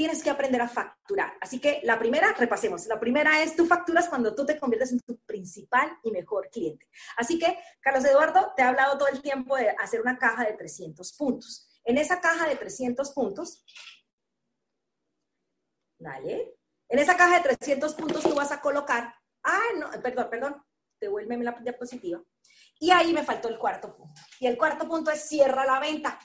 [0.00, 1.34] tienes que aprender a facturar.
[1.42, 5.00] Así que la primera, repasemos, la primera es tú facturas cuando tú te conviertes en
[5.00, 6.88] tu principal y mejor cliente.
[7.18, 10.54] Así que, Carlos Eduardo, te ha hablado todo el tiempo de hacer una caja de
[10.54, 11.68] 300 puntos.
[11.84, 13.62] En esa caja de 300 puntos,
[16.00, 16.56] ¿vale?
[16.88, 20.64] En esa caja de 300 puntos tú vas a colocar, ah, no, perdón, perdón,
[21.00, 22.20] devuélveme la diapositiva.
[22.80, 24.20] Y ahí me faltó el cuarto punto.
[24.40, 26.18] Y el cuarto punto es cierra la venta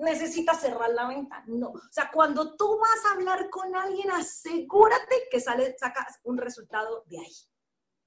[0.00, 1.42] necesitas cerrar la venta.
[1.46, 1.68] No.
[1.68, 7.04] O sea, cuando tú vas a hablar con alguien, asegúrate que sale, sacas un resultado
[7.06, 7.34] de ahí.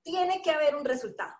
[0.01, 1.33] Tiene que haber un resultado.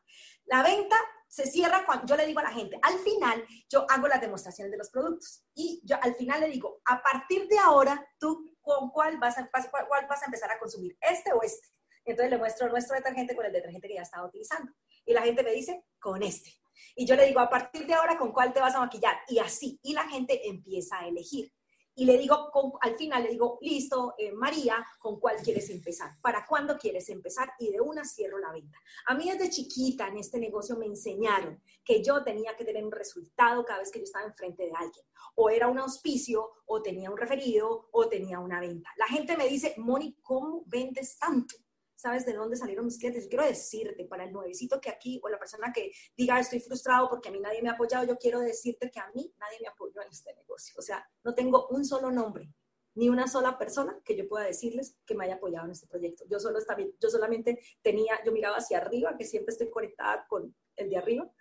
[0.45, 0.95] La venta
[1.33, 4.71] se cierra cuando yo le digo a la gente, al final yo hago las demostraciones
[4.71, 8.91] de los productos y yo al final le digo, a partir de ahora, tú con
[8.91, 11.69] cuál vas a, cuál vas a empezar a consumir, este o este.
[12.05, 14.71] Entonces le muestro nuestro detergente con el detergente que ya estaba utilizando.
[15.07, 16.53] Y la gente me dice, con este.
[16.95, 19.17] Y yo le digo, a partir de ahora, ¿con cuál te vas a maquillar?
[19.27, 21.51] Y así, y la gente empieza a elegir.
[21.95, 26.19] Y le digo, al final le digo, listo, eh, María, ¿con cuál quieres empezar?
[26.21, 27.53] ¿Para cuándo quieres empezar?
[27.59, 28.79] Y de una cierro la venta.
[29.05, 32.91] A mí desde chiquita en este negocio me enseñaron que yo tenía que tener un
[32.91, 35.05] resultado cada vez que yo estaba enfrente de alguien.
[35.35, 38.89] O era un auspicio, o tenía un referido, o tenía una venta.
[38.97, 41.55] La gente me dice, Moni, ¿cómo vendes tanto?
[42.03, 43.23] Sabes de dónde salieron mis clientes.
[43.23, 47.09] Yo quiero decirte, para el nuevecito que aquí, o la persona que diga estoy frustrado
[47.09, 49.69] porque a mí nadie me ha apoyado, yo quiero decirte que a mí nadie me
[49.69, 50.75] apoyó en este negocio.
[50.77, 52.51] O sea, no tengo un solo nombre,
[52.95, 56.25] ni una sola persona que yo pueda decirles que me haya apoyado en este proyecto.
[56.29, 60.53] Yo, solo estaba, yo solamente tenía, yo miraba hacia arriba, que siempre estoy conectada con
[60.75, 61.31] el de arriba,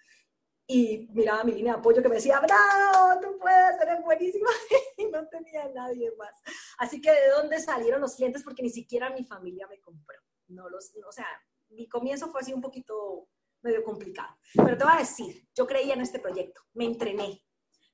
[0.64, 4.48] y miraba mi línea de apoyo que me decía, bravo, tú puedes, eres buenísima,
[4.96, 6.40] y no tenía nadie más.
[6.78, 10.22] Así que de dónde salieron los clientes, porque ni siquiera mi familia me compró
[10.52, 11.26] no los, o sea,
[11.70, 13.28] mi comienzo fue así un poquito
[13.62, 14.36] medio complicado.
[14.54, 17.44] Pero te voy a decir, yo creía en este proyecto, me entrené,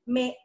[0.06, 0.36] me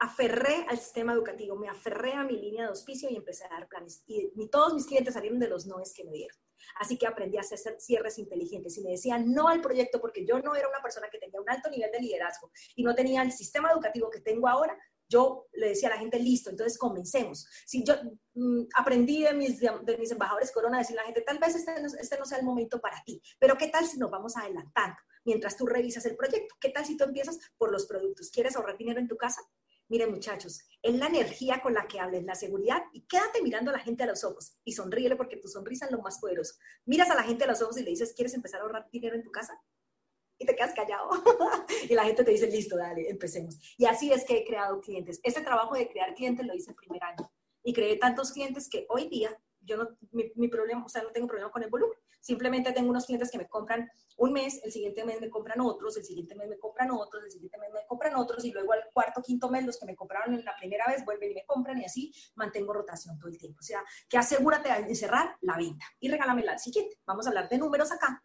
[0.00, 3.68] aferré al sistema educativo, me aferré a mi línea de auspicio y empecé a dar
[3.68, 4.02] planes.
[4.06, 6.36] Y, todos mis clientes salieron de los noes que me dieron.
[6.78, 10.40] Así que aprendí a hacer cierres inteligentes y me decían no al proyecto porque yo
[10.40, 13.32] no era una persona que tenía un alto nivel de liderazgo y no tenía el
[13.32, 14.78] sistema educativo que tengo ahora,
[15.10, 17.46] yo le decía a la gente, listo, entonces comencemos.
[17.66, 17.94] Si yo
[18.34, 21.56] mm, aprendí de mis, de, mis embajadores Corona a decirle a la gente, tal vez
[21.56, 24.36] este no, este no sea el momento para ti, pero ¿qué tal si nos vamos
[24.36, 26.54] adelantando mientras tú revisas el proyecto?
[26.60, 28.30] ¿Qué tal si tú empiezas por los productos?
[28.30, 29.42] ¿Quieres ahorrar dinero en tu casa?
[29.88, 33.74] Miren muchachos, es la energía con la que hables, la seguridad y quédate mirando a
[33.74, 36.54] la gente a los ojos y sonríele porque tu sonrisa es lo más poderoso.
[36.84, 39.16] Miras a la gente a los ojos y le dices, ¿quieres empezar a ahorrar dinero
[39.16, 39.60] en tu casa?
[40.40, 41.10] Y te quedas callado.
[41.88, 43.58] y la gente te dice, listo, dale, empecemos.
[43.76, 45.20] Y así es que he creado clientes.
[45.22, 47.30] Este trabajo de crear clientes lo hice el primer año.
[47.62, 51.26] Y creé tantos clientes que hoy día yo no, mi, problema, o sea, no tengo
[51.26, 51.98] problema con el volumen.
[52.20, 55.96] Simplemente tengo unos clientes que me compran un mes, el siguiente mes me compran otros,
[55.98, 58.84] el siguiente mes me compran otros, el siguiente mes me compran otros y luego al
[58.92, 61.78] cuarto, quinto mes los que me compraron en la primera vez vuelven y me compran
[61.78, 63.58] y así mantengo rotación todo el tiempo.
[63.60, 66.98] O sea, que asegúrate de cerrar la venta y regálamela al siguiente.
[67.06, 68.22] Vamos a hablar de números acá.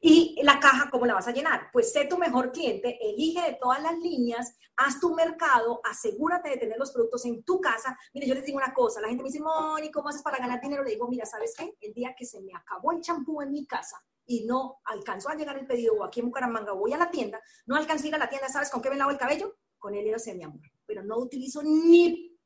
[0.00, 1.70] Y la caja, ¿cómo la vas a llenar?
[1.72, 6.56] Pues sé tu mejor cliente, elige de todas las líneas, haz tu mercado, asegúrate de
[6.56, 7.96] tener los productos en tu casa.
[8.12, 10.60] Mire, yo les digo una cosa, la gente me dice, Moni, ¿cómo haces para ganar
[10.60, 10.82] dinero?
[10.82, 11.76] Le digo, mira, ¿sabes qué?
[11.80, 15.34] El día que se me acabó el champú en mi casa y no alcanzó a
[15.34, 18.14] llegar el pedido o aquí en Bucaramanga voy a la tienda, no alcancé a ir
[18.14, 19.56] a la tienda, ¿sabes con qué me lavo el cabello?
[19.78, 20.60] Con el de mi amor.
[20.86, 22.38] Pero no utilizo ni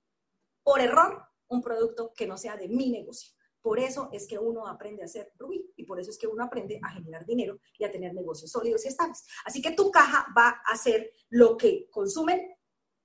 [0.63, 3.33] por error un producto que no sea de mi negocio.
[3.69, 6.43] Por eso es que uno aprende a hacer Rubí y por eso es que uno
[6.43, 9.27] aprende a generar dinero y a tener negocios sólidos y estables.
[9.45, 12.49] Así que tu caja va a ser lo que consumen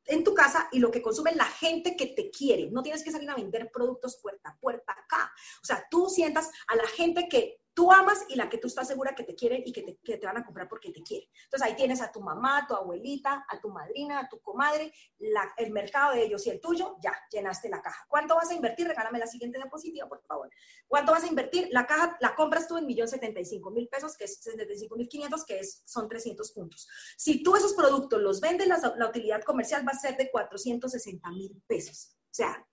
[0.06, 2.72] en tu casa y lo que consume la gente que te quiere.
[2.72, 5.34] No tienes que salir a vender productos puerta a puerta acá.
[5.62, 8.88] O sea, tú sientas a la gente que tú amas y la que tú estás
[8.88, 11.28] segura que te quieren y que te, que te van a comprar porque te quieren.
[11.46, 14.94] Entonces ahí tienes a tu mamá, a tu abuelita, a tu madrina, a tu comadre,
[15.20, 18.06] la, el mercado de ellos y el tuyo, ya, llenaste la caja.
[18.08, 18.88] ¿Cuánto vas a invertir?
[18.88, 20.50] Regálame la siguiente diapositiva, por favor.
[20.88, 21.70] ¿Cuánto vas a invertir?
[21.72, 24.96] La caja la compras tú en millón setenta y cinco mil pesos, que es 75
[24.96, 26.88] mil 500, que es, son 300 puntos.
[27.18, 31.30] Si tú esos productos los vendes, la, la utilidad comercial va a ser de 460
[31.32, 32.16] mil pesos.
[32.26, 32.68] O sea,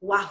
[0.00, 0.26] wow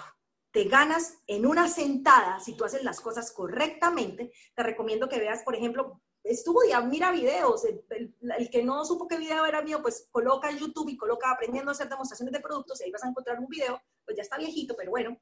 [0.51, 5.43] te ganas en una sentada, si tú haces las cosas correctamente, te recomiendo que veas,
[5.43, 10.49] por ejemplo, estudia, mira videos, el, que no supo qué video era mío, pues coloca
[10.49, 13.39] en YouTube y coloca aprendiendo a hacer demostraciones de productos y ahí vas a encontrar
[13.39, 15.19] un video, pues ya está viejito, pero bueno,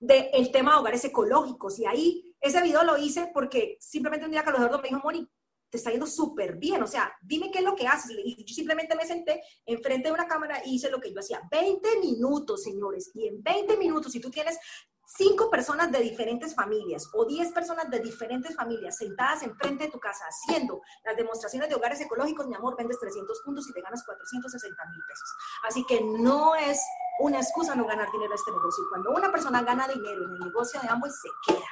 [0.00, 1.78] del el tema de hogares ecológicos.
[1.78, 5.28] Y ahí ese video lo hice porque simplemente un día Carlos Eduardo me dijo, Moni,
[5.74, 8.16] te está yendo súper bien, o sea, dime qué es lo que haces.
[8.24, 11.40] Y yo simplemente me senté enfrente de una cámara y hice lo que yo hacía.
[11.50, 14.56] 20 minutos, señores, y en 20 minutos, si tú tienes
[15.04, 19.98] cinco personas de diferentes familias o 10 personas de diferentes familias sentadas enfrente de tu
[19.98, 24.04] casa haciendo las demostraciones de hogares ecológicos, mi amor, vendes 300 puntos y te ganas
[24.04, 25.28] 460 mil pesos.
[25.66, 26.80] Así que no es
[27.18, 28.84] una excusa no ganar dinero en este negocio.
[28.90, 31.68] Cuando una persona gana dinero en el negocio de ambos, se queda,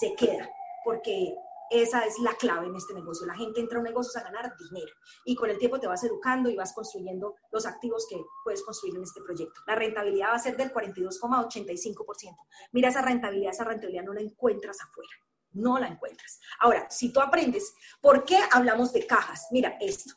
[0.00, 0.50] se queda,
[0.84, 1.36] porque
[1.70, 3.26] esa es la clave en este negocio.
[3.26, 4.92] La gente entra a un negocio a ganar dinero
[5.24, 8.96] y con el tiempo te vas educando y vas construyendo los activos que puedes construir
[8.96, 9.60] en este proyecto.
[9.66, 12.36] La rentabilidad va a ser del 42,85%.
[12.72, 15.10] Mira esa rentabilidad, esa rentabilidad no la encuentras afuera.
[15.52, 16.38] No la encuentras.
[16.60, 19.46] Ahora, si tú aprendes, ¿por qué hablamos de cajas?
[19.50, 20.14] Mira esto.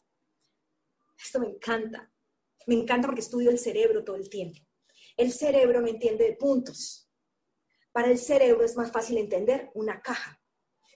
[1.18, 2.12] Esto me encanta.
[2.68, 4.60] Me encanta porque estudio el cerebro todo el tiempo.
[5.16, 7.10] El cerebro me entiende de puntos.
[7.91, 10.39] Para el cerebro es más fácil entender una caja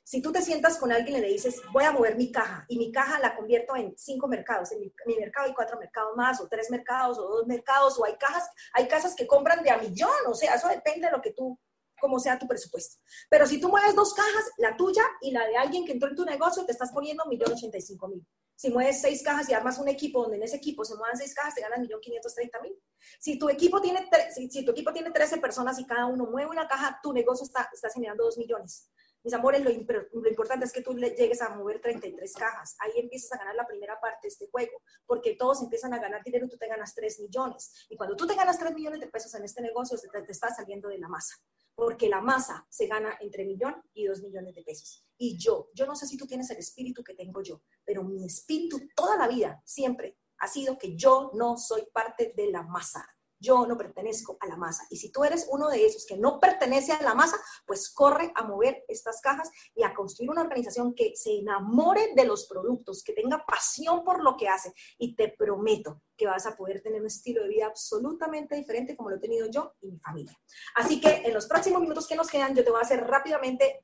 [0.04, 2.78] si tú te sientas con alguien y le dices, voy a mover mi caja y
[2.78, 6.47] mi caja la convierto en cinco mercados, en mi, mercado hay cuatro mercados más, o
[6.47, 10.12] tres mercados, o dos mercados, o hay cajas, hay casas que compran de a millón,
[10.28, 11.58] o sea, eso depende de lo que tú,
[11.99, 13.01] como sea tu presupuesto.
[13.30, 16.16] Pero si tú mueves dos cajas, la tuya y la de alguien que entró en
[16.16, 18.28] tu negocio, te estás poniendo millón ochenta y cinco mil.
[18.56, 21.34] Si mueves seis cajas y armas un equipo donde en ese equipo se muevan seis
[21.34, 22.78] cajas, te ganas millón quinientos treinta mil.
[23.20, 26.68] Si tu equipo tiene, si, tu equipo tiene 13 personas y cada uno mueve una
[26.68, 28.89] caja, tu negocio está, está generando dos millones.
[29.24, 32.76] Mis amores, lo, lo, importante es que tú llegues a mover 33 cajas.
[32.80, 36.24] Ahí empiezas a ganar la primera parte de este juego, porque todos empiezan a ganar
[36.24, 37.86] dinero tú te ganas 3 millones.
[37.89, 40.53] Y cuando tú te ganas 3 millones de pesos en este negocio, te, te está
[40.53, 41.36] saliendo de la masa,
[41.74, 45.05] porque la masa se gana entre millón y 2 millones de pesos.
[45.17, 48.26] Y yo, yo no sé si tú tienes el espíritu que tengo yo, pero mi
[48.26, 53.07] espíritu toda la vida, siempre, ha sido que yo no soy parte de la masa
[53.44, 54.86] yo no pertenezco a la masa.
[54.89, 58.32] Y si tú eres uno de esos que no pertenece a la masa, pues corre
[58.36, 63.04] a mover estas cajas y a construir una organización que se enamore de los productos,
[63.04, 64.74] que tenga pasión por lo que hace.
[64.98, 69.10] Y te prometo que vas a poder tener un estilo de vida absolutamente diferente como
[69.10, 70.39] lo he tenido yo y mi familia.
[70.76, 73.84] Así que en los próximos minutos que nos quedan, yo te voy a hacer rápidamente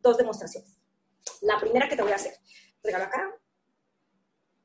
[0.00, 0.78] dos demostraciones.
[1.40, 2.34] La primera que te voy a hacer,
[2.82, 3.37] regalo acá,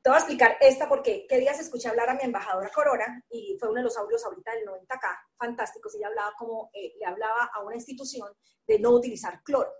[0.04, 3.56] te voy a explicar esta porque qué días escuché hablar a mi embajadora Corona y
[3.58, 5.00] fue uno de los audios ahorita del 90K,
[5.38, 8.28] fantásticos, ella hablaba como, eh, le hablaba a una institución
[8.66, 9.72] de no utilizar cloro.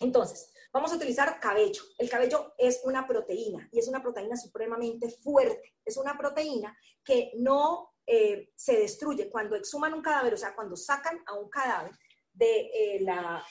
[0.00, 1.82] Entonces, vamos a utilizar cabello.
[1.98, 5.74] El cabello es una proteína y es una proteína supremamente fuerte.
[5.84, 6.74] Es una proteína
[7.04, 11.50] que no eh, se destruye cuando exhuman un cadáver, o sea, cuando sacan a un
[11.50, 11.92] cadáver
[12.32, 13.44] de eh, la...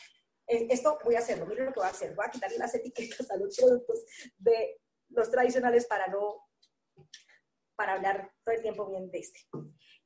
[0.48, 2.16] Esto voy a hacerlo, miren lo que voy a hacer.
[2.16, 4.04] Voy a quitarle las etiquetas a los productos
[4.40, 4.82] de
[5.16, 6.50] los tradicionales para no,
[7.76, 9.40] para hablar todo el tiempo bien de este.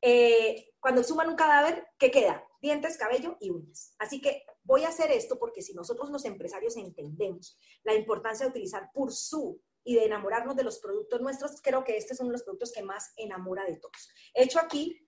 [0.02, 2.44] Eh, cuando suman un cadáver, ¿qué queda?
[2.62, 3.96] Dientes, cabello y uñas.
[3.98, 8.52] Así que voy a hacer esto porque si nosotros los empresarios entendemos la importancia de
[8.52, 12.34] utilizar Pursu y de enamorarnos de los productos nuestros, creo que este es uno de
[12.34, 14.10] los productos que más enamora de todos.
[14.34, 15.08] Hecho aquí,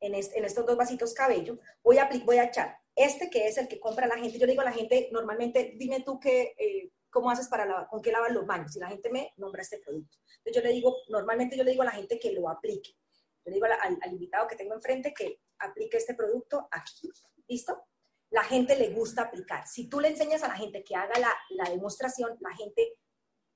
[0.00, 3.68] en, en estos dos vasitos cabello, voy a, voy a echar este que es el
[3.68, 4.38] que compra la gente.
[4.38, 6.54] Yo le digo a la gente, normalmente, dime tú que...
[6.58, 8.74] Eh, ¿cómo haces para con qué lavar los baños?
[8.76, 10.16] Y la gente me nombra este producto.
[10.38, 12.90] Entonces yo le digo, normalmente yo le digo a la gente que lo aplique.
[13.44, 17.10] Yo le digo al, al invitado que tengo enfrente que aplique este producto aquí.
[17.48, 17.86] ¿Listo?
[18.30, 19.66] La gente le gusta aplicar.
[19.66, 22.96] Si tú le enseñas a la gente que haga la, la demostración, la gente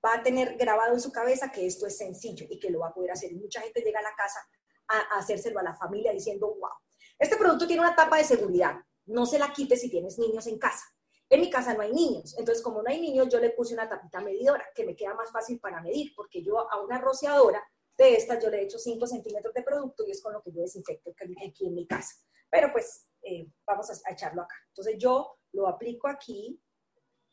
[0.04, 2.88] va a tener grabado en su cabeza que esto es sencillo y que lo va
[2.88, 3.32] a poder hacer.
[3.32, 4.40] Y mucha gente llega a la casa
[4.88, 6.70] a, a hacérselo a la familia diciendo, wow,
[7.18, 8.74] este producto tiene una tapa de seguridad.
[9.06, 10.84] No se la quites si tienes niños en casa.
[11.28, 13.88] En mi casa no hay niños, entonces como no hay niños, yo le puse una
[13.88, 17.62] tapita medidora, que me queda más fácil para medir, porque yo a una rociadora
[17.96, 20.60] de estas yo le echo 5 centímetros de producto y es con lo que yo
[20.60, 21.14] desinfecto
[21.46, 22.14] aquí en mi casa.
[22.50, 24.54] Pero pues eh, vamos a, echarlo acá.
[24.68, 26.60] Entonces yo lo aplico aquí,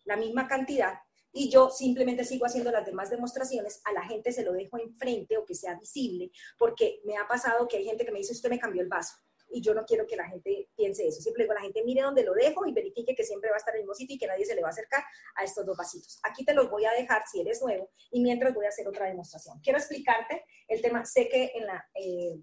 [0.05, 0.93] la misma cantidad,
[1.33, 5.37] y yo simplemente sigo haciendo las demás demostraciones, a la gente se lo dejo enfrente
[5.37, 8.49] o que sea visible, porque me ha pasado que hay gente que me dice, usted
[8.49, 9.15] me cambió el vaso,
[9.51, 11.21] y yo no quiero que la gente piense eso.
[11.21, 13.73] Siempre digo la gente, mire dónde lo dejo y verifique que siempre va a estar
[13.73, 15.03] en el mismo sitio y que nadie se le va a acercar
[15.35, 16.19] a estos dos vasitos.
[16.23, 19.07] Aquí te los voy a dejar si eres nuevo y mientras voy a hacer otra
[19.07, 19.59] demostración.
[19.61, 22.39] Quiero explicarte el tema, sé que en la, eh,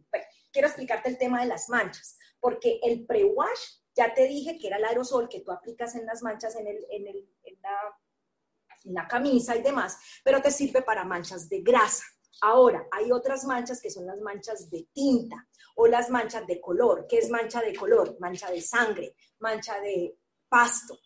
[0.53, 3.61] quiero explicarte el tema de las manchas, porque el pre-wash
[3.95, 6.67] ya te dije que era el aerosol que tú aplicas en las manchas en,
[8.85, 12.05] la camisa y demás, pero te sirve para manchas de grasa.
[12.41, 15.49] Ahora, hay otras manchas que son las manchas de tinta
[15.81, 17.07] o las manchas de color.
[17.09, 18.17] ¿Qué es mancha de color?
[18.19, 20.19] Mancha de sangre, mancha de
[20.49, 20.99] pasto,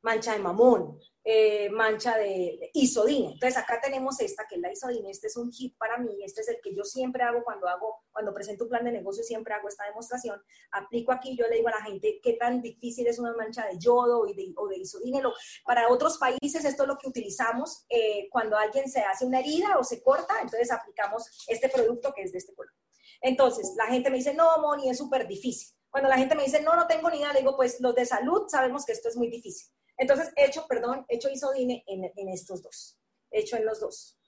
[0.00, 3.32] mancha de mamón, eh, mancha de, isodine.
[3.32, 5.10] Entonces acá tenemos esta, que es la isodine.
[5.10, 6.22] Este es un hit para mí.
[6.22, 9.24] Este es el que yo siempre hago cuando hago, cuando presento un plan de negocio,
[9.24, 10.40] siempre hago esta demostración.
[10.70, 13.76] Aplico aquí, yo le digo a la gente qué tan difícil es una mancha de
[13.76, 15.20] yodo o de, isodine.
[15.64, 19.78] para otros países esto es lo que utilizamos eh, cuando alguien se hace una herida
[19.80, 22.72] o se corta, entonces aplicamos este producto que es de este color.
[23.20, 25.74] Entonces, la gente me dice, no, Moni, es súper difícil.
[25.90, 28.04] Cuando la gente me dice, no, no tengo ni idea, le digo, pues los de
[28.04, 29.72] salud sabemos que esto es muy difícil.
[29.96, 32.98] Entonces, he hecho, perdón, he hecho isodine en, en estos dos.
[33.30, 34.18] He hecho en los dos.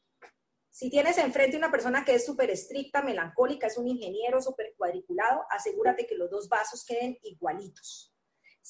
[0.70, 5.44] Si tienes enfrente una persona que es súper estricta, melancólica, es un ingeniero súper cuadriculado,
[5.50, 8.14] asegúrate que los dos vasos queden igualitos.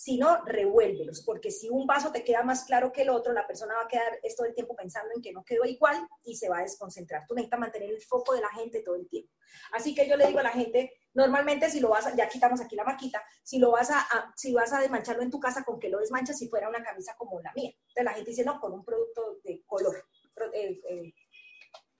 [0.00, 3.48] Si no, revuélvelos, porque si un vaso te queda más claro que el otro, la
[3.48, 6.48] persona va a quedar todo el tiempo pensando en que no quedó igual y se
[6.48, 7.24] va a desconcentrar.
[7.26, 9.32] Tú necesitas mantener el foco de la gente todo el tiempo.
[9.72, 12.60] Así que yo le digo a la gente, normalmente si lo vas a, ya quitamos
[12.60, 15.80] aquí la marquita, si lo vas a, si vas a desmancharlo en tu casa, ¿con
[15.80, 17.72] que lo desmanchas si fuera una camisa como la mía?
[17.88, 20.06] Entonces la gente dice, no, con un producto de color,
[20.54, 21.12] eh, eh,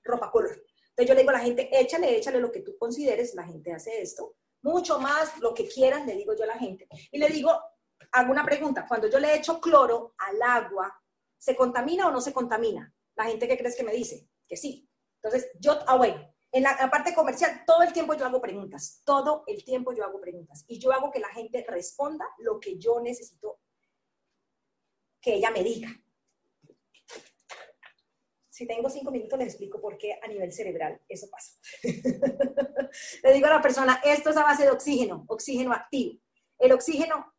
[0.04, 0.52] ropa color.
[0.90, 3.72] Entonces yo le digo a la gente, échale, échale lo que tú consideres, la gente
[3.72, 6.86] hace esto, mucho más, lo que quieran, le digo yo a la gente.
[7.10, 7.60] Y le digo,
[8.12, 11.02] hago una pregunta, cuando yo le echo cloro al agua,
[11.36, 12.92] ¿se contamina o no se contamina?
[13.16, 14.88] La gente que crees que me dice que sí.
[15.22, 19.44] Entonces, yo, ah, bueno, en la, parte comercial, todo el tiempo yo hago preguntas, todo
[19.46, 23.00] el tiempo yo hago preguntas y yo hago que la gente responda lo que yo
[23.00, 23.60] necesito
[25.20, 25.88] que ella me diga.
[28.48, 31.52] Si tengo cinco minutos, les explico por qué a nivel cerebral eso pasa.
[33.22, 36.18] Le digo a la persona, esto es a base de oxígeno, oxígeno activo.
[36.58, 37.34] El oxígeno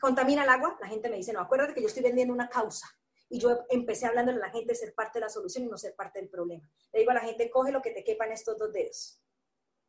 [0.00, 2.88] contamina el agua, la gente me dice, no, acuérdate que yo estoy vendiendo una causa.
[3.28, 5.78] Y yo empecé hablándole a la gente de ser parte de la solución y no
[5.78, 6.68] ser parte del problema.
[6.92, 9.22] Le digo a la gente, coge lo que te quepa en estos dos dedos.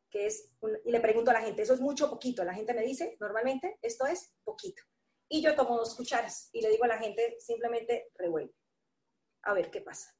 [0.08, 0.50] Que es
[0.84, 2.44] y le pregunto a la gente, ¿eso es mucho o poquito?
[2.44, 4.82] La gente me dice, normalmente, esto es poquito.
[5.28, 8.54] Y yo tomo dos cucharas y le digo a la gente, simplemente revuelve.
[9.42, 10.14] A ver qué pasa.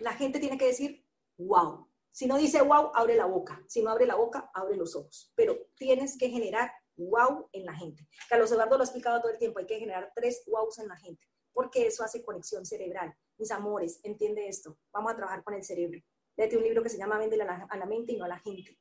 [0.00, 1.06] La gente tiene que decir,
[1.36, 1.88] wow.
[2.10, 3.62] Si no dice wow, abre la boca.
[3.68, 5.32] Si no abre la boca, abre los ojos.
[5.34, 8.06] Pero tienes que generar wow en la gente.
[8.28, 10.96] Carlos Eduardo lo ha explicado todo el tiempo, hay que generar tres wows en la
[10.96, 13.14] gente, porque eso hace conexión cerebral.
[13.38, 16.00] Mis amores, entiende esto, vamos a trabajar con el cerebro.
[16.36, 18.78] Léete un libro que se llama Vende a la mente y no a la gente.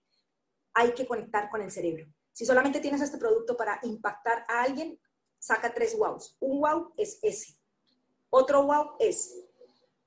[0.74, 2.06] Hay que conectar con el cerebro.
[2.32, 5.00] Si solamente tienes este producto para impactar a alguien,
[5.38, 6.38] saca tres wows.
[6.40, 7.58] Un wow es ese.
[8.30, 9.36] Otro wow es,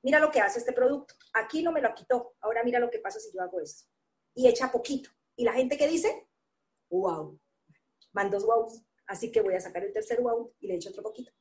[0.03, 1.15] mira lo que hace este producto.
[1.35, 2.35] Aquí no me lo quitó.
[2.41, 3.85] Ahora mira lo que pasa si yo hago esto.
[4.35, 5.11] Y echa poquito.
[5.37, 6.29] Y la gente que dice,
[6.89, 7.39] wow,
[8.15, 11.03] van dos wows, así que voy a sacar el tercer wow y le echo otro
[11.03, 11.33] poquito.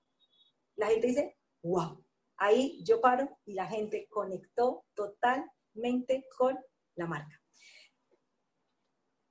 [0.75, 2.03] La gente dice, wow.
[2.35, 6.59] Ahí yo paro y la gente conectó totalmente con
[6.95, 7.39] la marca.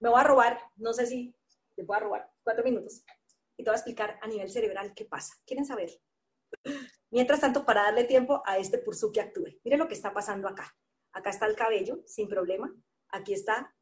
[0.01, 1.36] Me voy a robar, no sé si
[1.76, 3.05] te puedo robar cuatro minutos
[3.57, 5.34] y te voy a explicar a nivel cerebral qué pasa.
[5.45, 5.90] ¿Quieren saber?
[7.11, 9.61] Mientras tanto, para darle tiempo a este pursu que actúe.
[9.64, 10.74] Miren lo que está pasando acá.
[11.12, 12.74] Acá está el cabello, sin problema.
[13.09, 13.76] Aquí está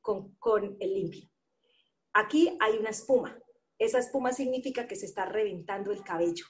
[0.00, 1.30] con, con el limpio.
[2.18, 3.40] Aquí hay una espuma.
[3.78, 6.46] Esa espuma significa que se está reventando el cabello.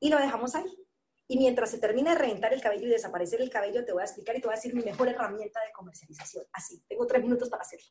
[0.00, 0.64] Y lo dejamos ahí.
[1.26, 4.06] Y mientras se termine de reventar el cabello y desaparecer el cabello, te voy a
[4.06, 6.46] explicar y te voy a decir mi mejor herramienta de comercialización.
[6.54, 7.86] Así, tengo tres minutos para hacerlo.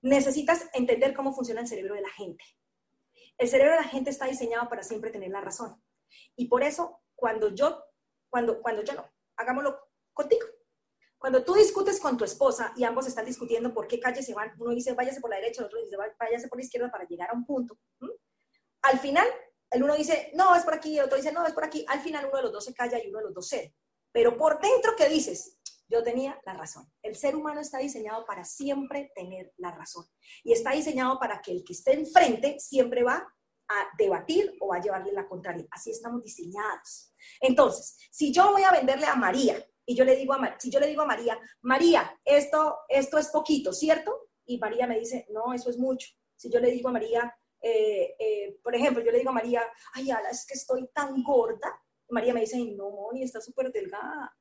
[0.00, 2.42] Necesitas entender cómo funciona el cerebro de la gente.
[3.36, 5.78] El cerebro de la gente está diseñado para siempre tener la razón.
[6.36, 7.84] Y por eso, cuando yo,
[8.30, 9.78] cuando, cuando yo no, hagámoslo
[10.14, 10.46] contigo.
[11.18, 14.52] Cuando tú discutes con tu esposa y ambos están discutiendo por qué calle se van,
[14.58, 17.30] uno dice váyase por la derecha, el otro dice váyase por la izquierda para llegar
[17.30, 17.78] a un punto.
[18.82, 19.26] Al final,
[19.70, 21.84] el uno dice no, es por aquí, el otro dice no, es por aquí.
[21.88, 23.74] Al final, uno de los dos se calla y uno de los dos cede.
[24.12, 25.58] Pero por dentro, ¿qué dices?
[25.88, 26.90] Yo tenía la razón.
[27.02, 30.04] El ser humano está diseñado para siempre tener la razón.
[30.42, 33.26] Y está diseñado para que el que esté enfrente siempre va
[33.68, 35.66] a debatir o a llevarle la contraria.
[35.70, 37.12] Así estamos diseñados.
[37.40, 40.80] Entonces, si yo voy a venderle a María y yo le digo a, si yo
[40.80, 44.28] le digo a María, María, esto, esto es poquito, ¿cierto?
[44.44, 46.08] Y María me dice, no, eso es mucho.
[46.34, 49.62] Si yo le digo a María, eh, eh, por ejemplo, yo le digo a María,
[49.94, 51.80] ay, ala, es que estoy tan gorda.
[52.10, 54.36] María me dice, no, Moni, está súper delgada.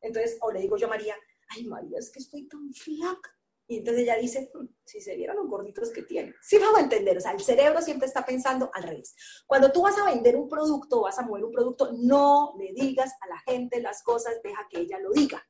[0.00, 1.16] Entonces, o le digo yo a María,
[1.48, 3.37] ay, María, es que estoy tan flaca.
[3.68, 6.34] Y entonces ella dice, "Hmm, si se vieran los gorditos que tiene.
[6.40, 9.14] Sí vamos a entender, o sea, el cerebro siempre está pensando al revés.
[9.46, 13.12] Cuando tú vas a vender un producto, vas a mover un producto, no le digas
[13.20, 15.46] a la gente las cosas, deja que ella lo diga.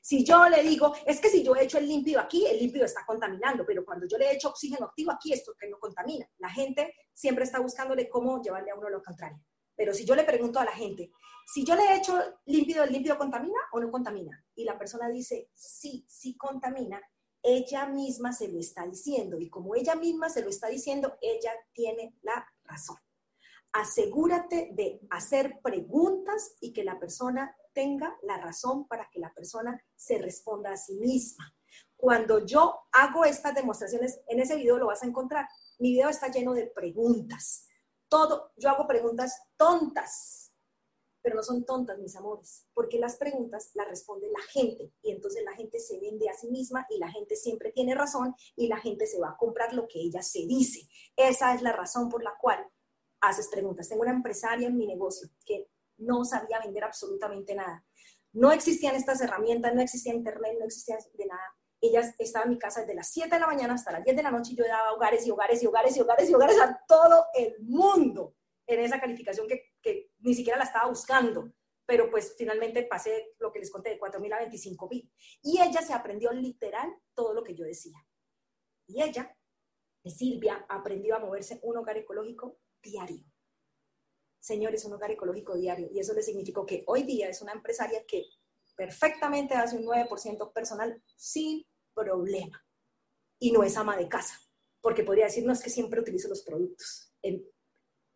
[0.00, 2.86] Si yo le digo, es que si yo he hecho el límpido aquí, el límpido
[2.86, 6.26] está contaminando, pero cuando yo le he hecho oxígeno activo aquí, esto que no contamina.
[6.38, 9.38] La gente siempre está buscándole cómo llevarle a uno lo contrario.
[9.76, 11.12] Pero si yo le pregunto a la gente,
[11.52, 14.44] si yo le he hecho límpido, ¿el límpido contamina o no contamina?
[14.54, 17.00] Y la persona dice, sí, sí contamina,
[17.42, 19.38] ella misma se lo está diciendo.
[19.38, 22.96] Y como ella misma se lo está diciendo, ella tiene la razón.
[23.72, 29.80] Asegúrate de hacer preguntas y que la persona tenga la razón para que la persona
[29.94, 31.54] se responda a sí misma.
[31.96, 35.46] Cuando yo hago estas demostraciones, en ese video lo vas a encontrar.
[35.78, 37.66] Mi video está lleno de preguntas.
[38.08, 40.47] Todo, yo hago preguntas tontas,
[41.28, 45.44] pero no son tontas, mis amores, porque las preguntas las responde la gente y entonces
[45.44, 48.78] la gente se vende a sí misma y la gente siempre tiene razón y la
[48.78, 50.88] gente se va a comprar lo que ella se dice.
[51.14, 52.66] Esa es la razón por la cual
[53.20, 53.90] haces preguntas.
[53.90, 55.68] Tengo una empresaria en mi negocio que
[55.98, 57.84] no sabía vender absolutamente nada.
[58.32, 61.56] No existían estas herramientas, no existía internet, no existía de nada.
[61.78, 64.22] Ella estaba en mi casa desde las 7 de la mañana hasta las 10 de
[64.22, 66.80] la noche y yo daba hogares y hogares y hogares y hogares y hogares a
[66.88, 68.34] todo el mundo
[68.66, 71.52] en esa calificación que, que ni siquiera la estaba buscando.
[71.86, 75.10] Pero pues finalmente pasé lo que les conté de 4 mil a 25 mil.
[75.42, 77.98] Y ella se aprendió literal todo lo que yo decía.
[78.86, 79.34] Y ella,
[80.04, 83.24] Silvia, aprendió a moverse un hogar ecológico diario.
[84.38, 85.88] Señores, un hogar ecológico diario.
[85.90, 88.24] Y eso le significó que hoy día es una empresaria que
[88.76, 92.64] perfectamente hace un 9% personal sin problema.
[93.40, 94.38] Y no es ama de casa,
[94.80, 97.12] porque podría decir, no es que siempre utilizo los productos.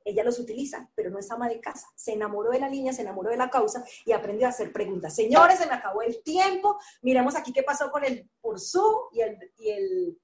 [0.05, 1.89] Ella los utiliza, pero no es ama de casa.
[1.95, 5.15] Se enamoró de la línea, se enamoró de la causa y aprendió a hacer preguntas.
[5.15, 6.79] Señores, se me acabó el tiempo.
[7.03, 10.21] Miremos aquí qué pasó con el Pursú y el, y el,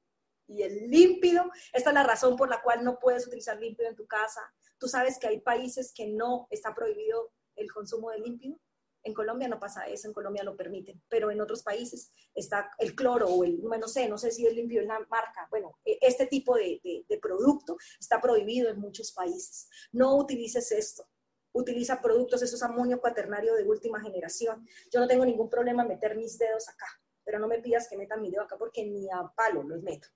[0.47, 1.51] y el límpido.
[1.72, 4.41] Esta es la razón por la cual no puedes utilizar límpido en tu casa.
[4.79, 8.59] Tú sabes que hay países que no está prohibido el consumo de límpido.
[9.03, 12.94] En Colombia no pasa eso, en Colombia lo permiten, pero en otros países está el
[12.94, 15.46] cloro o el, no sé, no sé si es limpio en la marca.
[15.51, 16.80] Bueno, e, este tipo de,
[17.20, 19.68] producto está prohibido en muchos países.
[19.92, 21.09] No utilices esto
[21.53, 24.64] utiliza productos, eso es amonio cuaternario de última generación.
[24.92, 26.86] Yo no tengo ningún problema meter mis dedos acá,
[27.24, 30.07] pero no me pidas que meta mi dedo acá porque ni a palo los meto.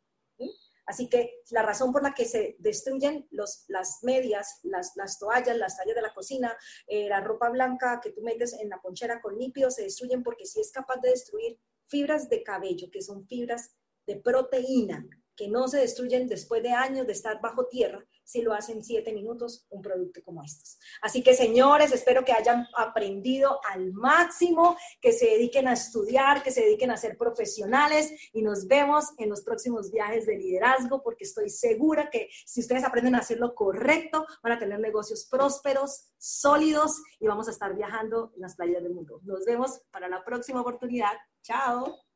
[0.86, 5.56] Así que la razón por la que se destruyen los, las medias, las, las, toallas,
[5.56, 6.56] las tallas de la cocina,
[6.86, 10.46] eh, la ropa blanca que tú metes en la ponchera con lípido, se destruyen porque
[10.46, 13.76] si es capaz de destruir fibras de cabello, que son fibras
[14.06, 15.06] de proteína,
[15.36, 19.12] que no se destruyen después de años de estar bajo tierra, si lo hacen siete
[19.12, 20.78] minutos, un producto como estos.
[21.00, 26.50] Así que señores, espero que hayan aprendido al máximo, que se dediquen a estudiar, que
[26.50, 31.24] se dediquen a ser profesionales y nos vemos en los próximos viajes de liderazgo, porque
[31.24, 36.12] estoy segura que si ustedes aprenden a hacer lo correcto, van a tener negocios prósperos,
[36.18, 39.20] sólidos y vamos a estar viajando en las playas del mundo.
[39.24, 41.12] Nos vemos para la próxima oportunidad.
[41.42, 42.11] Chao.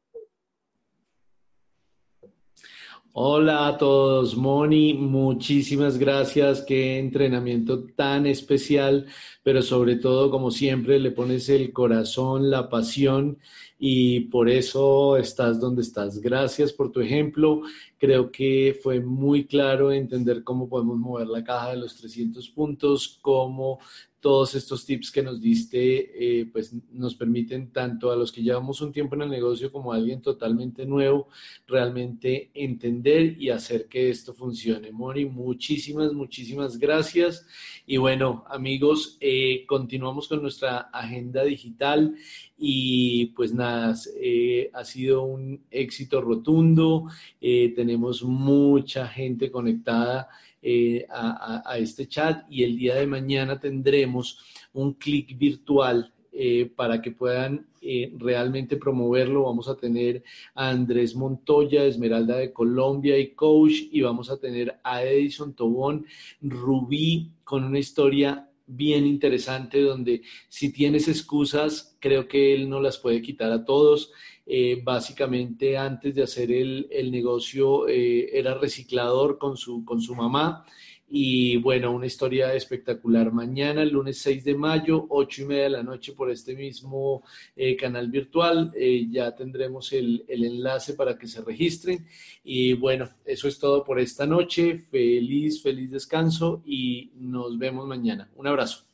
[3.19, 9.07] Hola a todos, Moni, muchísimas gracias, qué entrenamiento tan especial,
[9.43, 13.39] pero sobre todo, como siempre, le pones el corazón, la pasión
[13.79, 16.21] y por eso estás donde estás.
[16.21, 17.62] Gracias por tu ejemplo,
[17.97, 23.19] creo que fue muy claro entender cómo podemos mover la caja de los 300 puntos,
[23.23, 23.79] cómo
[24.27, 28.81] todos estos tips que nos diste, eh, pues nos permiten tanto a los que llevamos
[28.81, 31.29] un tiempo en el negocio como a alguien totalmente nuevo,
[31.68, 34.91] realmente entender y hacer que esto funcione.
[34.91, 37.47] Mori, muchísimas, muchísimas gracias.
[37.87, 42.16] Y bueno, amigos, eh, continuamos con nuestra agenda digital
[42.59, 47.05] y pues nada, eh, ha sido un éxito rotundo.
[47.41, 50.29] tenemos mucha gente conectada
[50.69, 54.41] eh, a, este chat y el día de mañana tendremos
[54.73, 59.45] un clic virtual eh, para que puedan eh, realmente promoverlo.
[59.45, 60.25] Vamos a tener
[60.57, 66.05] a Andrés Montoya, Esmeralda de Colombia y coach, y vamos a tener a Edison Tobón,
[66.43, 72.99] Rubí, con una historia bien interesante donde si tienes excusas, creo que él no las
[72.99, 74.11] puede quitar a todos.
[74.47, 80.15] Eh, básicamente antes de hacer el, el negocio eh, era reciclador con su, con su
[80.15, 80.65] mamá.
[81.09, 83.33] Y bueno, una historia espectacular.
[83.33, 87.23] Mañana, el lunes 6 de mayo, 8 y media de la noche, por este mismo
[87.55, 92.07] eh, canal virtual, eh, ya tendremos el, el enlace para que se registren.
[92.43, 94.79] Y bueno, eso es todo por esta noche.
[94.91, 98.29] Feliz, feliz descanso y nos vemos mañana.
[98.35, 98.85] Un abrazo.